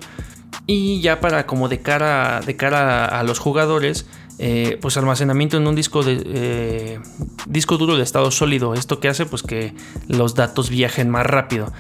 Y 0.66 1.02
ya 1.02 1.20
para 1.20 1.46
como 1.46 1.68
de 1.68 1.82
cara, 1.82 2.42
de 2.46 2.56
cara 2.56 3.06
a, 3.06 3.24
los 3.24 3.40
jugadores, 3.40 4.06
eh, 4.40 4.78
pues 4.82 4.98
almacenamiento 4.98 5.58
en 5.58 5.68
un 5.68 5.76
disco 5.76 6.04
de 6.04 6.22
eh, 6.26 7.00
disco 7.48 7.78
duro 7.78 7.98
de 7.98 8.04
estado 8.04 8.32
sólido. 8.32 8.74
Esto 8.74 9.00
que 9.00 9.10
hace 9.10 9.26
pues 9.26 9.44
que 9.44 9.74
los 10.08 10.36
datos 10.36 10.70
viajen 10.70 11.10
más 11.10 11.26
rápido. 11.26 11.72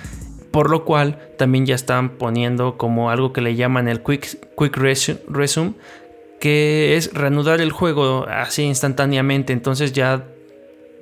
Por 0.51 0.69
lo 0.69 0.85
cual 0.85 1.19
también 1.37 1.65
ya 1.65 1.75
están 1.75 2.17
poniendo 2.17 2.77
como 2.77 3.09
algo 3.09 3.33
que 3.33 3.41
le 3.41 3.55
llaman 3.55 3.87
el 3.87 4.03
Quick, 4.03 4.55
quick 4.55 4.77
Resume, 5.27 5.73
que 6.39 6.95
es 6.95 7.11
reanudar 7.13 7.61
el 7.61 7.71
juego 7.71 8.27
así 8.29 8.63
instantáneamente. 8.63 9.53
Entonces 9.53 9.93
ya 9.93 10.27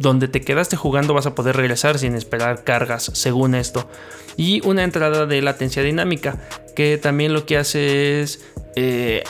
donde 0.02 0.28
te 0.28 0.42
quedaste 0.42 0.76
jugando 0.76 1.14
vas 1.14 1.26
a 1.26 1.36
poder 1.36 1.56
regresar 1.56 2.00
sin 2.00 2.16
esperar 2.16 2.64
cargas, 2.64 3.12
según 3.14 3.56
esto. 3.56 3.90
Y 4.36 4.66
una 4.66 4.84
entrada 4.84 5.26
de 5.26 5.42
latencia 5.42 5.84
dinámica, 5.84 6.40
que 6.76 6.98
también 6.98 7.34
lo 7.34 7.46
que 7.46 7.58
hace 7.58 8.22
es 8.22 8.42
eh, 8.76 9.24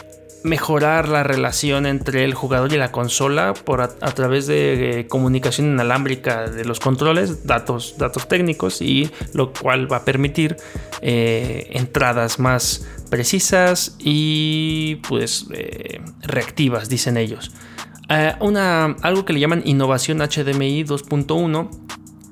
mejorar 0.44 1.08
la 1.08 1.24
relación 1.24 1.86
entre 1.86 2.24
el 2.24 2.34
jugador 2.34 2.74
y 2.74 2.78
la 2.78 2.92
consola 2.92 3.54
por 3.54 3.82
a, 3.82 3.88
través 3.88 4.48
de 4.48 5.02
eh, 5.02 5.08
comunicación 5.08 5.68
inalámbrica 5.68 6.50
de 6.50 6.66
los 6.66 6.80
controles, 6.80 7.46
datos, 7.46 7.96
datos 7.98 8.28
técnicos, 8.28 8.82
y 8.82 9.12
lo 9.34 9.54
cual 9.54 9.92
va 9.92 9.98
a 9.98 10.06
permitir 10.06 10.58
eh, 11.02 11.70
entradas 11.74 12.40
más 12.40 12.88
precisas 13.10 13.96
y 14.00 14.96
pues 15.08 15.46
reactivas, 16.22 16.90
dicen 16.90 17.18
ellos. 17.18 17.52
Una, 18.40 18.96
algo 19.02 19.24
que 19.26 19.34
le 19.34 19.40
llaman 19.40 19.62
innovación 19.66 20.20
HDMI 20.20 20.84
2.1, 20.84 21.70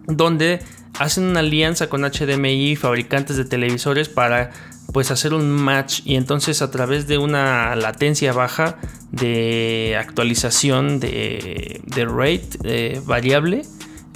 donde 0.07 0.59
hacen 0.99 1.23
una 1.23 1.39
alianza 1.39 1.87
con 1.87 2.01
HDMI, 2.01 2.75
fabricantes 2.75 3.37
de 3.37 3.45
televisores, 3.45 4.09
para 4.09 4.51
pues 4.93 5.11
hacer 5.11 5.33
un 5.33 5.49
match 5.49 6.01
y 6.05 6.15
entonces 6.15 6.61
a 6.61 6.71
través 6.71 7.07
de 7.07 7.17
una 7.17 7.75
latencia 7.75 8.33
baja 8.33 8.77
de 9.11 9.97
actualización 9.99 10.99
de, 10.99 11.81
rate 12.07 12.49
eh, 12.63 13.01
variable, 13.05 13.63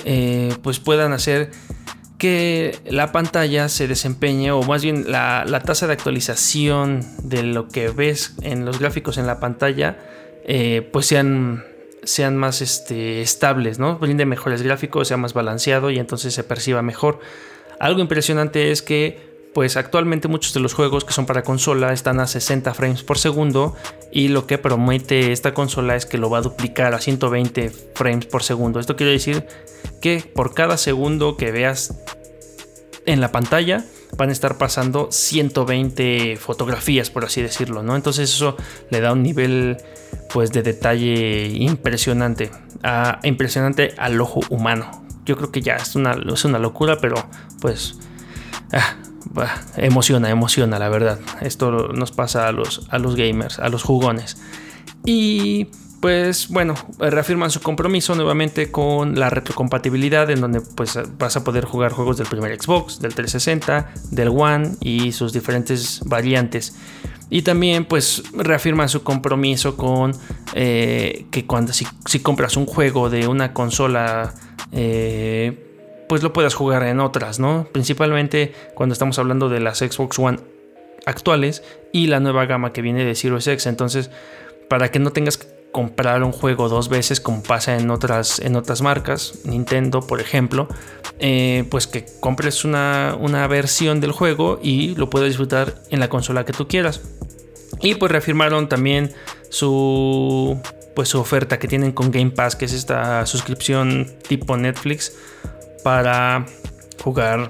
eh, 0.06 0.56
pues 0.62 0.80
puedan 0.80 1.14
hacer 1.14 1.52
que 2.18 2.80
la 2.86 3.12
pantalla 3.12 3.68
se 3.70 3.88
desempeñe 3.88 4.52
o 4.52 4.64
más 4.64 4.84
bien 4.84 5.12
la, 5.12 5.44
la, 5.46 5.60
tasa 5.60 5.88
de 5.88 5.94
actualización 5.94 7.02
de 7.24 7.44
lo 7.44 7.68
que 7.68 7.90
ves 7.90 8.36
en 8.42 8.66
los 8.66 8.80
gráficos 8.80 9.18
en 9.18 9.28
la 9.28 9.40
pantalla 9.40 9.98
eh, 10.46 10.90
pues 10.92 11.06
sean, 11.06 11.64
sean 12.04 12.36
más 12.36 12.62
este, 12.62 13.22
estables, 13.22 13.80
¿no? 13.80 13.98
Brinde 13.98 14.26
mejores 14.26 14.62
gráficos, 14.62 15.08
sea 15.08 15.18
más 15.18 15.34
balanceado 15.34 15.90
y 15.90 16.00
entonces 16.00 16.34
se 16.34 16.44
perciba 16.44 16.82
mejor. 16.82 17.20
Algo 17.80 18.02
impresionante 18.02 18.72
es 18.72 18.82
que 18.82 19.33
pues 19.54 19.78
actualmente 19.78 20.28
muchos 20.28 20.54
de 20.54 20.60
los 20.60 20.74
juegos 20.74 21.06
que 21.06 21.14
son 21.14 21.26
para 21.26 21.44
consola 21.44 21.94
están 21.94 22.20
a 22.20 22.28
60 22.28 22.74
frames 22.74 23.04
por 23.04 23.18
segundo 23.18 23.76
y 24.12 24.30
lo 24.30 24.48
que 24.48 24.58
promete 24.58 25.32
esta 25.32 25.54
consola 25.54 25.96
es 25.96 26.06
que 26.06 26.18
lo 26.18 26.30
va 26.30 26.40
a 26.40 26.42
duplicar 26.42 26.94
a 26.94 27.00
120 27.00 27.70
frames 27.94 28.26
por 28.26 28.44
segundo. 28.44 28.80
Esto 28.80 28.96
quiere 28.96 29.12
decir 29.12 29.46
que 30.02 30.24
por 30.34 30.54
cada 30.54 30.78
segundo 30.78 31.38
que 31.38 31.52
veas 31.52 32.00
en 33.06 33.22
la 33.22 33.32
pantalla 33.32 33.86
van 34.18 34.30
a 34.30 34.32
estar 34.32 34.58
pasando 34.58 35.10
120 35.12 36.38
fotografías, 36.38 37.10
por 37.10 37.26
así 37.26 37.42
decirlo, 37.42 37.84
¿no? 37.84 37.96
Entonces 37.96 38.34
eso 38.34 38.56
le 38.90 39.02
da 39.02 39.14
un 39.14 39.24
nivel 39.24 39.78
pues 40.32 40.52
de 40.52 40.64
detalle 40.64 41.48
impresionante, 41.48 42.52
impresionante 43.24 43.94
al 43.98 44.20
ojo 44.22 44.42
humano. 44.50 45.06
Yo 45.26 45.38
creo 45.38 45.52
que 45.52 45.62
ya 45.62 45.76
es 45.76 45.96
una, 45.96 46.16
es 46.34 46.46
una 46.46 46.60
locura, 46.60 46.98
pero 47.00 47.16
pues 47.62 47.98
ah, 48.72 48.96
emociona, 49.78 50.30
emociona, 50.30 50.80
la 50.80 50.90
verdad. 50.90 51.20
Esto 51.42 51.90
nos 51.90 52.12
pasa 52.12 52.48
a 52.48 52.52
los, 52.52 52.88
a 52.90 53.00
los 53.00 53.16
gamers, 53.16 53.60
a 53.60 53.70
los 53.70 53.84
jugones. 53.84 54.38
Y 55.06 55.68
pues 56.04 56.50
bueno, 56.50 56.76
reafirman 57.00 57.50
su 57.50 57.62
compromiso 57.62 58.14
nuevamente 58.14 58.72
con 58.72 59.18
la 59.18 59.30
retrocompatibilidad 59.30 60.30
en 60.30 60.42
donde 60.42 60.60
pues 60.60 61.00
vas 61.18 61.38
a 61.38 61.46
poder 61.46 61.64
jugar 61.64 61.94
juegos 61.94 62.18
del 62.18 62.28
primer 62.28 62.62
Xbox, 62.62 63.00
del 63.00 63.16
360, 63.16 63.94
del 64.12 64.28
One 64.28 64.72
y 64.82 65.14
sus 65.14 65.32
diferentes 65.32 66.02
variantes. 66.04 66.76
Y 67.30 67.44
también 67.44 67.86
pues 67.86 68.22
reafirman 68.34 68.90
su 68.90 69.04
compromiso 69.04 69.78
con 69.78 70.12
eh, 70.54 71.26
que 71.32 71.46
cuando 71.46 71.72
si, 71.72 71.86
compras 72.22 72.58
un 72.58 72.66
juego 72.66 73.10
de 73.10 73.28
una 73.30 73.54
consola 73.54 74.34
eh, 74.74 75.73
pues 76.08 76.24
lo 76.24 76.34
puedas 76.34 76.54
jugar 76.54 76.84
en 76.84 77.00
otras, 77.00 77.40
¿no? 77.40 77.68
Principalmente 77.72 78.54
cuando 78.74 78.94
estamos 78.94 79.20
hablando 79.20 79.50
de 79.50 79.60
las 79.60 79.80
Xbox 79.80 80.20
One 80.20 80.40
actuales 81.06 81.64
y 81.92 82.08
la 82.08 82.20
nueva 82.20 82.46
gama 82.46 82.74
que 82.74 82.82
viene 82.82 83.06
de 83.06 83.16
Series 83.16 83.48
X. 83.48 83.66
Entonces, 83.68 84.10
para 84.70 84.92
que 84.92 85.00
no 85.00 85.12
tengas 85.12 85.38
que 85.38 85.48
comprar 85.72 86.24
un 86.24 86.32
juego 86.32 86.70
dos 86.70 86.88
veces 86.88 87.20
como 87.20 87.44
pasa 87.44 87.78
en 87.78 87.90
otras, 87.90 88.40
en 88.40 88.56
otras 88.56 88.82
marcas, 88.82 89.40
Nintendo 89.44 90.02
por 90.02 90.22
ejemplo, 90.22 90.68
eh, 91.20 91.66
pues 91.70 91.88
que 91.88 92.06
compres 92.20 92.64
una, 92.64 93.18
una, 93.20 93.48
versión 93.48 94.00
del 94.00 94.12
juego 94.12 94.60
y 94.62 94.96
lo 94.96 95.10
puedes 95.10 95.30
disfrutar 95.30 95.74
en 95.90 96.00
la 96.00 96.10
consola 96.10 96.46
que 96.46 96.54
tú 96.54 96.68
quieras. 96.68 97.02
Y 97.82 97.96
pues 97.96 98.12
reafirmaron 98.12 98.70
también 98.70 99.12
su, 99.50 100.62
pues 100.96 101.10
su 101.10 101.20
oferta 101.20 101.58
que 101.58 101.68
tienen 101.68 101.92
con 101.92 102.12
Game 102.12 102.32
Pass, 102.32 102.56
que 102.56 102.66
es 102.66 102.74
esta 102.74 103.26
suscripción 103.26 104.08
tipo 104.28 104.56
Netflix 104.56 105.14
para 105.84 106.46
jugar 107.04 107.50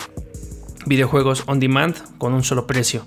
videojuegos 0.86 1.44
on 1.48 1.60
demand 1.60 1.96
con 2.18 2.34
un 2.34 2.44
solo 2.44 2.68
precio. 2.68 3.06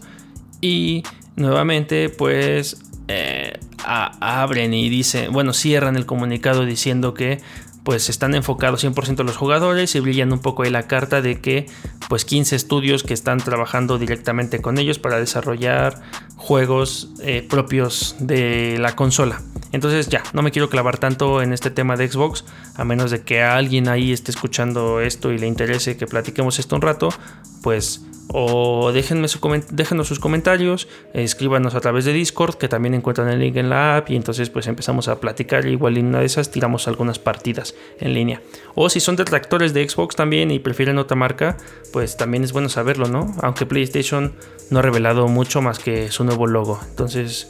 Y 0.61 1.03
nuevamente 1.37 2.09
pues... 2.09 2.79
Eh, 3.09 3.61
abren 3.87 4.75
y 4.75 4.89
dicen, 4.89 5.33
bueno, 5.33 5.53
cierran 5.53 5.97
el 5.97 6.07
comunicado 6.07 6.65
diciendo 6.65 7.15
que 7.15 7.41
pues 7.85 8.09
están 8.09 8.35
enfocados 8.35 8.85
100% 8.85 9.23
los 9.25 9.37
jugadores 9.37 9.95
y 9.95 10.01
brillan 10.01 10.33
un 10.33 10.41
poco 10.41 10.65
ahí 10.65 10.71
la 10.71 10.89
carta 10.89 11.23
de 11.23 11.41
que 11.41 11.67
pues 12.09 12.25
15 12.25 12.57
estudios 12.57 13.05
que 13.05 13.15
están 13.15 13.39
trabajando 13.39 13.97
directamente 13.97 14.61
con 14.61 14.79
ellos 14.79 14.99
para 14.99 15.21
desarrollar 15.21 16.03
juegos 16.35 17.11
eh, 17.23 17.47
propios 17.49 18.17
de 18.19 18.79
la 18.81 18.97
consola. 18.97 19.41
Entonces 19.77 20.09
ya, 20.09 20.23
no 20.33 20.41
me 20.41 20.53
quiero 20.53 20.71
clavar 20.71 20.97
tanto 20.97 21.43
en 21.43 21.53
este 21.53 21.71
tema 21.71 21.99
de 21.99 22.09
Xbox, 22.09 22.47
a 22.77 22.85
menos 22.87 23.11
de 23.11 23.21
que 23.21 23.43
alguien 23.43 23.89
ahí 23.89 24.11
esté 24.11 24.31
escuchando 24.31 25.03
esto 25.03 25.33
y 25.33 25.39
le 25.39 25.47
interese 25.47 25.99
que 25.99 26.07
platiquemos 26.07 26.59
esto 26.59 26.77
un 26.77 26.81
rato, 26.81 27.11
pues 27.63 28.01
o 28.29 28.91
déjenme 28.91 29.29
su 29.29 29.39
déjenos 29.71 30.09
sus 30.09 30.19
comentarios, 30.19 30.89
escríbanos 31.13 31.75
a 31.75 31.81
través 31.81 32.07
de 32.07 32.15
Discord, 32.15 32.55
que 32.55 32.69
también 32.69 32.95
encuentran 32.95 33.29
el 33.29 33.39
link 33.39 33.57
en 33.57 33.69
la 33.69 33.99
app, 33.99 34.09
y 34.09 34.17
entonces 34.17 34.49
pues 34.49 34.67
empezamos 34.67 35.09
a 35.09 35.21
platicar, 35.21 35.67
igual 35.67 35.99
en 35.99 36.07
una 36.07 36.21
de 36.21 36.27
esas 36.27 36.51
tiramos 36.51 36.89
algunas 36.89 37.19
partidas 37.19 37.75
en 38.01 38.15
línea. 38.15 38.41
O 38.75 38.89
si 38.89 38.99
son 38.99 39.17
detractores 39.17 39.75
de 39.75 39.87
Xbox 39.87 40.17
también 40.17 40.51
y 40.51 40.59
prefieren 40.59 40.97
otra 40.97 41.19
marca, 41.19 41.59
pues 41.93 42.17
también 42.17 42.45
es 42.45 42.53
bueno 42.53 42.71
saberlo, 42.71 43.09
¿no? 43.09 43.37
Aunque 43.43 43.67
PlayStation 43.67 44.33
no 44.71 44.79
ha 44.79 44.83
revelado 44.83 45.29
mucho 45.29 45.61
más 45.61 45.79
que 45.79 46.11
su 46.11 46.25
nuevo 46.25 46.47
logo. 46.47 46.81
Entonces, 46.89 47.47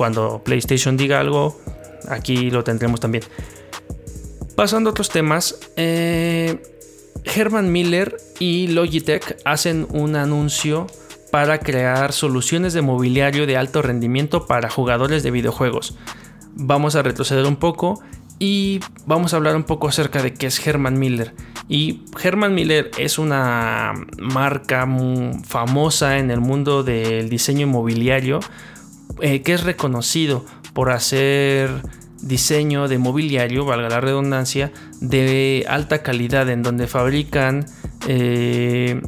cuando 0.00 0.42
PlayStation 0.42 0.96
diga 0.96 1.20
algo, 1.20 1.60
aquí 2.08 2.50
lo 2.50 2.64
tendremos 2.64 3.00
también. 3.00 3.22
Pasando 4.56 4.88
a 4.88 4.92
otros 4.92 5.10
temas, 5.10 5.60
eh 5.76 6.58
Herman 7.24 7.70
Miller 7.70 8.16
y 8.38 8.68
Logitech 8.68 9.36
hacen 9.44 9.86
un 9.90 10.16
anuncio 10.16 10.86
para 11.30 11.58
crear 11.58 12.14
soluciones 12.14 12.72
de 12.72 12.80
mobiliario 12.80 13.46
de 13.46 13.58
alto 13.58 13.82
rendimiento 13.82 14.46
para 14.46 14.70
jugadores 14.70 15.22
de 15.22 15.30
videojuegos. 15.30 15.98
Vamos 16.54 16.96
a 16.96 17.02
retroceder 17.02 17.44
un 17.44 17.56
poco 17.56 18.00
y 18.38 18.80
vamos 19.04 19.34
a 19.34 19.36
hablar 19.36 19.54
un 19.54 19.64
poco 19.64 19.86
acerca 19.86 20.22
de 20.22 20.32
qué 20.32 20.46
es 20.46 20.66
Herman 20.66 20.98
Miller. 20.98 21.34
Y 21.68 22.04
Herman 22.24 22.54
Miller 22.54 22.90
es 22.96 23.18
una 23.18 23.92
marca 24.18 24.88
famosa 25.44 26.16
en 26.16 26.30
el 26.30 26.40
mundo 26.40 26.84
del 26.84 27.28
diseño 27.28 27.66
inmobiliario 27.66 28.40
eh, 29.22 29.42
que 29.42 29.54
es 29.54 29.62
reconocido 29.62 30.44
por 30.72 30.90
hacer 30.90 31.70
diseño 32.22 32.88
de 32.88 32.98
mobiliario, 32.98 33.64
valga 33.64 33.88
la 33.88 34.00
redundancia, 34.00 34.72
de 35.00 35.64
alta 35.68 36.02
calidad 36.02 36.48
en 36.50 36.62
donde 36.62 36.86
fabrican 36.86 37.66
eh, 38.06 39.00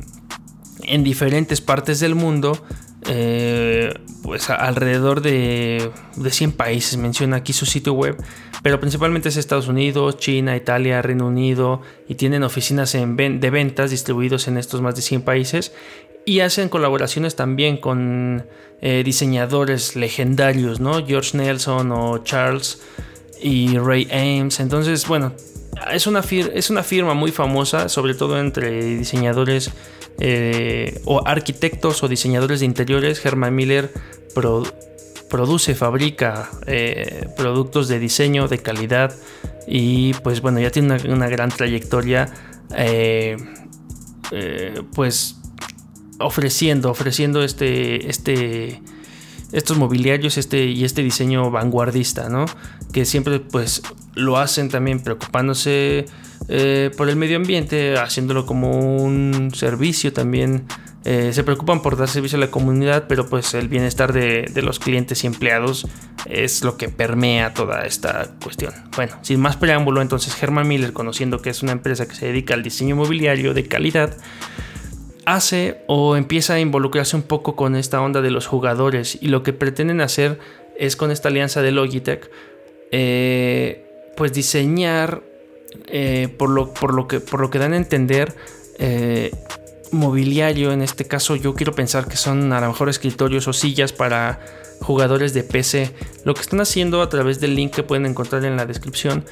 en 0.83 1.05
diferentes 1.05 1.61
partes 1.61 2.01
del 2.01 2.14
mundo, 2.14 2.64
eh, 3.07 3.92
pues 4.22 4.48
alrededor 4.51 5.20
de, 5.20 5.90
de 6.16 6.31
100 6.31 6.53
países, 6.53 6.96
menciona 6.96 7.37
aquí 7.37 7.53
su 7.53 7.66
sitio 7.66 7.92
web, 7.92 8.16
pero 8.62 8.79
principalmente 8.79 9.29
es 9.29 9.37
Estados 9.37 9.68
Unidos, 9.68 10.18
China, 10.18 10.57
Italia, 10.57 11.03
Reino 11.03 11.27
Unido 11.27 11.83
y 12.09 12.14
tienen 12.14 12.44
oficinas 12.44 12.92
de 12.92 13.51
ventas 13.51 13.90
distribuidos 13.90 14.46
en 14.46 14.57
estos 14.57 14.81
más 14.81 14.94
de 14.94 15.03
100 15.03 15.22
países 15.22 15.72
y 16.25 16.41
hacen 16.41 16.69
colaboraciones 16.69 17.37
también 17.37 17.77
con 17.77 18.47
eh, 18.81 19.03
diseñadores 19.05 19.97
legendarios, 19.97 20.81
¿no? 20.81 21.07
George 21.07 21.37
Nelson 21.37 21.93
o 21.93 22.19
Charles 22.19 22.81
y 23.41 23.79
Ray 23.79 24.09
Ames. 24.11 24.61
Entonces, 24.61 25.07
bueno, 25.07 25.33
es 25.93 26.07
una, 26.07 26.21
es 26.21 26.71
una 26.71 26.83
firma 26.83 27.15
muy 27.15 27.33
famosa, 27.33 27.89
sobre 27.89 28.15
todo 28.15 28.39
entre 28.39 28.97
diseñadores 28.97 29.71
eh, 30.19 31.01
o 31.05 31.27
arquitectos 31.27 32.03
o 32.03 32.09
diseñadores 32.09 32.61
de 32.61 32.67
interiores. 32.67 33.25
Herman 33.25 33.55
Miller 33.55 33.93
produce, 35.29 35.75
fabrica 35.75 36.51
eh, 36.67 37.29
productos 37.37 37.89
de 37.89 37.99
diseño 37.99 38.49
de 38.49 38.59
calidad 38.59 39.15
y 39.67 40.15
pues 40.15 40.41
bueno, 40.41 40.61
ya 40.61 40.71
tiene 40.71 40.97
una, 41.09 41.29
gran 41.29 41.51
trayectoria. 41.51 42.33
pues 44.95 45.42
ofreciendo, 46.23 46.91
ofreciendo 46.91 47.43
este, 47.43 48.09
este, 48.09 48.81
estos 49.53 49.77
mobiliarios 49.79 50.39
este, 50.39 50.65
y 50.65 50.85
este 50.85 51.03
diseño 51.03 51.51
vanguardista, 51.51 52.29
¿no? 52.29 52.47
Que 52.93 53.05
siempre 53.05 53.41
pues 53.41 53.83
lo 54.15 54.39
hacen 54.39 54.69
también 54.69 55.01
preocupándose 55.01 56.07
eh, 56.49 56.91
por 56.97 57.09
el 57.09 57.17
medio 57.17 57.37
ambiente, 57.37 57.97
haciéndolo 57.99 58.47
como 58.47 58.97
un 58.97 59.53
servicio 59.55 60.13
también. 60.13 60.65
Eh, 61.05 61.33
se 61.33 61.43
preocupan 61.43 61.83
por 61.83 61.97
dar 61.97 62.09
servicio 62.09 62.39
a 62.39 62.41
la 62.41 62.51
comunidad, 62.51 63.07
pero 63.09 63.29
pues 63.29 63.55
el 63.55 63.69
bienestar 63.69 64.13
de, 64.13 64.49
de, 64.53 64.63
los 64.63 64.79
clientes 64.79 65.25
y 65.25 65.27
empleados 65.27 65.89
es 66.27 66.63
lo 66.63 66.77
que 66.77 66.89
permea 66.89 67.55
toda 67.55 67.85
esta 67.85 68.31
cuestión. 68.41 68.73
Bueno, 68.95 69.17
sin 69.23 69.41
más 69.41 69.57
preámbulo, 69.57 70.01
entonces 70.01 70.41
Herman 70.41 70.69
Miller, 70.69 70.93
conociendo 70.93 71.43
que 71.43 71.51
es 71.51 71.63
una 71.63 71.73
empresa 71.73 72.07
que 72.07 72.15
se 72.15 72.27
dedica 72.27 72.55
al 72.55 72.63
diseño 72.63 72.95
mobiliario 72.95 73.53
de 73.53 73.67
calidad, 73.67 74.17
hace 75.27 75.83
o 75.87 76.17
empieza 76.17 76.55
a 76.55 76.61
involucrarse 76.61 77.17
un 77.17 77.23
poco 77.23 77.57
con 77.57 77.77
esta 77.77 78.01
onda 78.01 78.21
de 78.21 78.31
los 78.31 78.47
jugadores. 78.47 79.19
Y 79.21 79.29
lo 79.29 79.43
que 79.43 79.53
pretenden 79.53 80.01
hacer 80.01 80.39
es 80.77 80.97
con 80.97 81.11
esta 81.11 81.29
alianza 81.29 81.63
de 81.63 81.73
Logitech 81.73 82.31
eh, 82.91 84.13
pues 84.17 84.33
diseñar 84.33 85.23
eh, 85.87 86.29
por, 86.39 86.51
lo, 86.51 86.75
por, 86.75 86.95
lo 86.95 87.09
que, 87.09 87.21
por 87.21 87.41
lo 87.41 87.51
que 87.51 87.59
dan 87.59 87.73
a 87.73 87.77
entender 87.77 88.35
eh, 88.79 89.31
mobiliario. 89.91 90.73
En 90.73 90.83
este 90.83 91.07
caso 91.07 91.37
yo 91.37 91.55
quiero 91.55 91.73
pensar 91.73 92.07
que 92.07 92.17
son 92.17 92.53
a 92.53 92.61
lo 92.61 92.69
mejor 92.69 92.89
escritorios 92.89 93.49
o 93.49 93.53
sillas 93.53 93.93
para 93.93 94.41
jugadores 94.81 95.33
de 95.33 95.45
PC 95.45 95.95
lo 96.25 96.35
que 96.35 96.41
están 96.41 96.61
haciendo 96.61 97.03
a 97.03 97.09
través 97.09 97.39
del 97.39 97.55
link 97.55 97.73
que 97.73 97.85
pueden 97.85 98.05
encontrar 98.05 98.45
en 98.45 98.57
la 98.57 98.67
descripción 98.67 99.25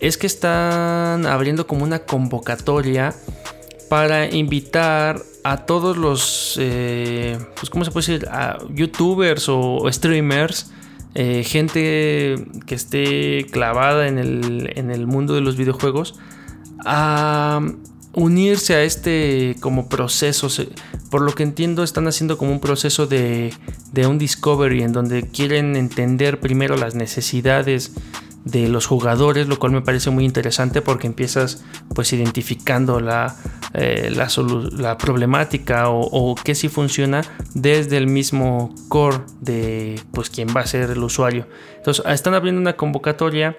es 0.00 0.18
que 0.18 0.26
están 0.26 1.26
abriendo 1.26 1.66
como 1.66 1.84
una 1.84 2.00
convocatoria 2.00 3.14
para 3.88 4.26
invitar 4.26 5.22
a 5.50 5.58
todos 5.58 5.96
los, 5.96 6.56
eh, 6.60 7.38
pues, 7.54 7.70
¿cómo 7.70 7.84
se 7.84 7.92
puede 7.92 8.06
decir? 8.06 8.28
A 8.28 8.58
youtubers 8.70 9.48
o, 9.48 9.86
streamers, 9.92 10.72
eh, 11.14 11.44
gente 11.44 12.34
que 12.66 12.74
esté 12.74 13.46
clavada 13.52 14.08
en 14.08 14.18
el, 14.18 14.72
en 14.74 14.90
el 14.90 15.06
mundo 15.06 15.34
de 15.34 15.42
los 15.42 15.56
videojuegos, 15.56 16.18
a 16.84 17.60
unirse 18.12 18.74
a 18.74 18.82
este 18.82 19.54
como 19.60 19.88
proceso. 19.88 20.48
Por 21.10 21.22
lo 21.22 21.32
que 21.32 21.44
entiendo, 21.44 21.84
están 21.84 22.08
haciendo 22.08 22.38
como 22.38 22.50
un 22.50 22.60
proceso 22.60 23.06
de, 23.06 23.54
de 23.92 24.06
un 24.08 24.18
discovery 24.18 24.82
en 24.82 24.92
donde 24.92 25.28
quieren 25.28 25.76
entender 25.76 26.40
primero 26.40 26.76
las 26.76 26.96
necesidades 26.96 27.92
de 28.46 28.68
los 28.68 28.86
jugadores, 28.86 29.48
lo 29.48 29.58
cual 29.58 29.72
me 29.72 29.82
parece 29.82 30.10
muy 30.10 30.24
interesante 30.24 30.80
porque 30.80 31.08
empiezas 31.08 31.64
pues 31.94 32.12
identificando 32.12 33.00
la, 33.00 33.34
eh, 33.74 34.12
la, 34.14 34.96
problemática 34.96 35.90
o, 35.90 36.00
o 36.02 36.36
qué 36.36 36.54
sí 36.54 36.68
funciona 36.68 37.22
desde 37.54 37.96
el 37.96 38.06
mismo 38.06 38.72
core 38.88 39.18
de 39.40 40.00
pues 40.12 40.30
quien 40.30 40.48
va 40.56 40.60
a 40.60 40.66
ser 40.66 40.90
el 40.90 41.02
usuario. 41.02 41.48
Entonces 41.76 42.04
están 42.06 42.34
abriendo 42.34 42.60
una 42.60 42.76
convocatoria 42.76 43.58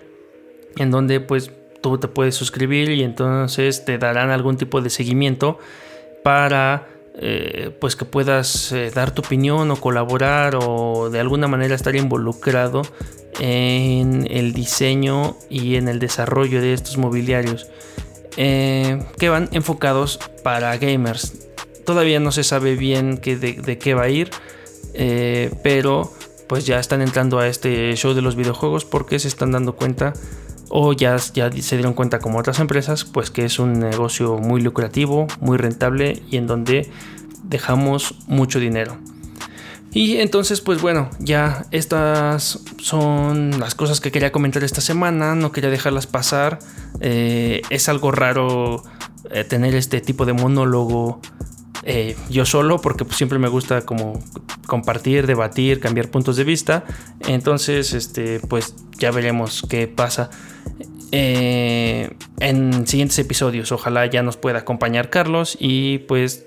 en 0.77 0.89
donde 0.89 1.19
pues 1.19 1.51
tú 1.81 1.97
te 1.97 2.07
puedes 2.07 2.35
suscribir 2.35 2.89
y 2.89 3.03
entonces 3.03 3.83
te 3.83 3.97
darán 3.97 4.29
algún 4.29 4.55
tipo 4.55 4.81
de 4.81 4.89
seguimiento 4.89 5.59
para 6.23 6.87
eh, 7.19 7.75
pues 7.81 7.97
que 7.97 8.05
puedas 8.05 8.71
eh, 8.71 8.89
dar 8.93 9.11
tu 9.11 9.21
opinión 9.21 9.69
o 9.69 9.75
colaborar 9.75 10.55
o 10.55 11.09
de 11.09 11.19
alguna 11.19 11.49
manera 11.49 11.75
estar 11.75 11.95
involucrado 11.95 12.83
en 13.39 14.27
el 14.29 14.53
diseño 14.53 15.37
y 15.49 15.75
en 15.75 15.87
el 15.87 15.99
desarrollo 15.99 16.61
de 16.61 16.73
estos 16.73 16.97
mobiliarios 16.97 17.67
eh, 18.35 19.03
que 19.17 19.29
van 19.29 19.49
enfocados 19.51 20.19
para 20.43 20.75
gamers. 20.77 21.33
Todavía 21.85 22.19
no 22.19 22.31
se 22.31 22.43
sabe 22.43 22.75
bien 22.75 23.21
de, 23.21 23.77
qué 23.79 23.93
va 23.93 24.03
a 24.03 24.09
ir, 24.09 24.29
pero 25.63 26.11
pues 26.47 26.65
ya 26.65 26.79
están 26.79 27.01
entrando 27.01 27.39
a 27.39 27.47
este 27.47 27.95
show 27.95 28.13
de 28.13 28.21
los 28.21 28.35
videojuegos 28.35 28.85
porque 28.85 29.19
se 29.19 29.27
están 29.27 29.51
dando 29.51 29.75
cuenta 29.75 30.13
o 30.69 30.93
ya, 30.93 31.17
ya 31.33 31.51
se 31.51 31.77
dieron 31.77 31.93
cuenta 31.93 32.19
como 32.19 32.39
otras 32.39 32.59
empresas, 32.59 33.05
pues 33.05 33.31
que 33.31 33.45
es 33.45 33.59
un 33.59 33.79
negocio 33.79 34.37
muy 34.37 34.61
lucrativo, 34.61 35.27
muy 35.39 35.57
rentable 35.57 36.21
y 36.29 36.37
en 36.37 36.47
donde 36.47 36.89
dejamos 37.43 38.15
mucho 38.27 38.59
dinero. 38.59 38.97
Y 39.93 40.17
entonces, 40.17 40.61
pues 40.61 40.81
bueno, 40.81 41.09
ya 41.19 41.65
estas 41.71 42.59
son 42.81 43.59
las 43.59 43.73
cosas 43.73 43.99
que 43.99 44.11
quería 44.11 44.31
comentar 44.31 44.63
esta 44.63 44.81
semana, 44.81 45.33
no 45.35 45.51
quería 45.51 45.69
dejarlas 45.69 46.07
pasar. 46.07 46.59
Eh, 46.99 47.61
es 47.69 47.89
algo 47.89 48.11
raro 48.11 48.83
eh, 49.31 49.43
tener 49.43 49.75
este 49.75 50.01
tipo 50.01 50.25
de 50.25 50.33
monólogo 50.33 51.21
eh, 51.83 52.15
yo 52.29 52.45
solo, 52.45 52.81
porque 52.81 53.05
pues, 53.05 53.17
siempre 53.17 53.39
me 53.39 53.47
gusta 53.47 53.85
como 53.85 54.21
compartir, 54.67 55.25
debatir, 55.25 55.79
cambiar 55.79 56.09
puntos 56.09 56.35
de 56.35 56.43
vista. 56.43 56.83
Entonces, 57.27 57.93
este, 57.93 58.39
pues 58.41 58.75
ya 58.99 59.11
veremos 59.11 59.63
qué 59.69 59.87
pasa. 59.87 60.29
En 61.09 62.17
siguientes 62.85 63.17
episodios. 63.17 63.71
Ojalá 63.71 64.05
ya 64.07 64.21
nos 64.23 64.35
pueda 64.35 64.59
acompañar 64.59 65.09
Carlos 65.09 65.55
y 65.57 65.99
pues 65.99 66.45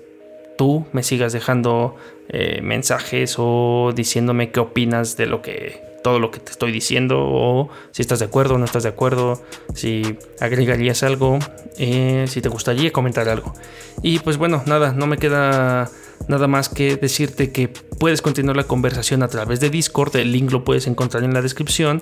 tú 0.57 0.85
me 0.91 1.03
sigas 1.03 1.33
dejando 1.33 1.95
eh, 2.29 2.61
mensajes 2.61 3.35
o 3.37 3.91
diciéndome 3.95 4.51
qué 4.51 4.59
opinas 4.59 5.17
de 5.17 5.25
lo 5.25 5.41
que 5.41 5.91
todo 6.03 6.19
lo 6.19 6.31
que 6.31 6.39
te 6.39 6.51
estoy 6.51 6.71
diciendo 6.71 7.19
o 7.19 7.69
si 7.91 8.01
estás 8.01 8.19
de 8.19 8.25
acuerdo 8.25 8.55
o 8.55 8.57
no 8.57 8.65
estás 8.65 8.83
de 8.83 8.89
acuerdo, 8.89 9.41
si 9.73 10.17
agregarías 10.39 11.03
algo, 11.03 11.39
eh, 11.77 12.25
si 12.27 12.41
te 12.41 12.49
gustaría 12.49 12.91
comentar 12.91 13.29
algo. 13.29 13.53
Y 14.01 14.19
pues 14.19 14.37
bueno, 14.37 14.63
nada, 14.65 14.93
no 14.93 15.07
me 15.07 15.17
queda 15.17 15.89
nada 16.27 16.47
más 16.47 16.69
que 16.69 16.95
decirte 16.95 17.51
que 17.51 17.67
puedes 17.67 18.21
continuar 18.21 18.55
la 18.55 18.63
conversación 18.63 19.23
a 19.23 19.27
través 19.27 19.59
de 19.59 19.69
Discord, 19.69 20.15
el 20.15 20.31
link 20.31 20.51
lo 20.51 20.63
puedes 20.63 20.87
encontrar 20.87 21.23
en 21.23 21.33
la 21.33 21.41
descripción 21.41 22.01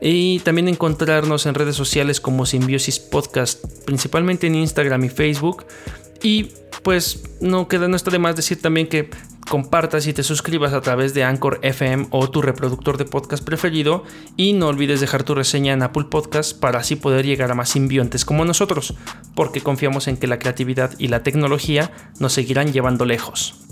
y 0.00 0.40
también 0.40 0.68
encontrarnos 0.68 1.46
en 1.46 1.54
redes 1.54 1.76
sociales 1.76 2.20
como 2.20 2.46
Symbiosis 2.46 2.98
Podcast, 2.98 3.64
principalmente 3.84 4.46
en 4.46 4.56
Instagram 4.56 5.04
y 5.04 5.08
Facebook. 5.08 5.64
Y 6.22 6.50
pues 6.82 7.22
no 7.40 7.68
queda 7.68 7.88
no 7.88 7.96
está 7.96 8.10
de 8.10 8.18
más 8.18 8.36
decir 8.36 8.60
también 8.60 8.88
que 8.88 9.10
compartas 9.48 10.06
y 10.06 10.12
te 10.12 10.22
suscribas 10.22 10.72
a 10.72 10.80
través 10.80 11.12
de 11.12 11.24
Anchor 11.24 11.58
FM 11.62 12.06
o 12.10 12.30
tu 12.30 12.40
reproductor 12.40 12.96
de 12.98 13.04
podcast 13.04 13.44
preferido 13.44 14.04
y 14.36 14.52
no 14.52 14.68
olvides 14.68 15.00
dejar 15.00 15.24
tu 15.24 15.34
reseña 15.34 15.72
en 15.72 15.82
Apple 15.82 16.04
Podcast 16.04 16.58
para 16.58 16.78
así 16.78 16.94
poder 16.94 17.26
llegar 17.26 17.50
a 17.50 17.56
más 17.56 17.70
simbiontes 17.70 18.24
como 18.24 18.44
nosotros, 18.44 18.94
porque 19.34 19.60
confiamos 19.60 20.06
en 20.06 20.18
que 20.18 20.28
la 20.28 20.38
creatividad 20.38 20.94
y 20.98 21.08
la 21.08 21.24
tecnología 21.24 21.90
nos 22.20 22.32
seguirán 22.32 22.72
llevando 22.72 23.04
lejos. 23.04 23.69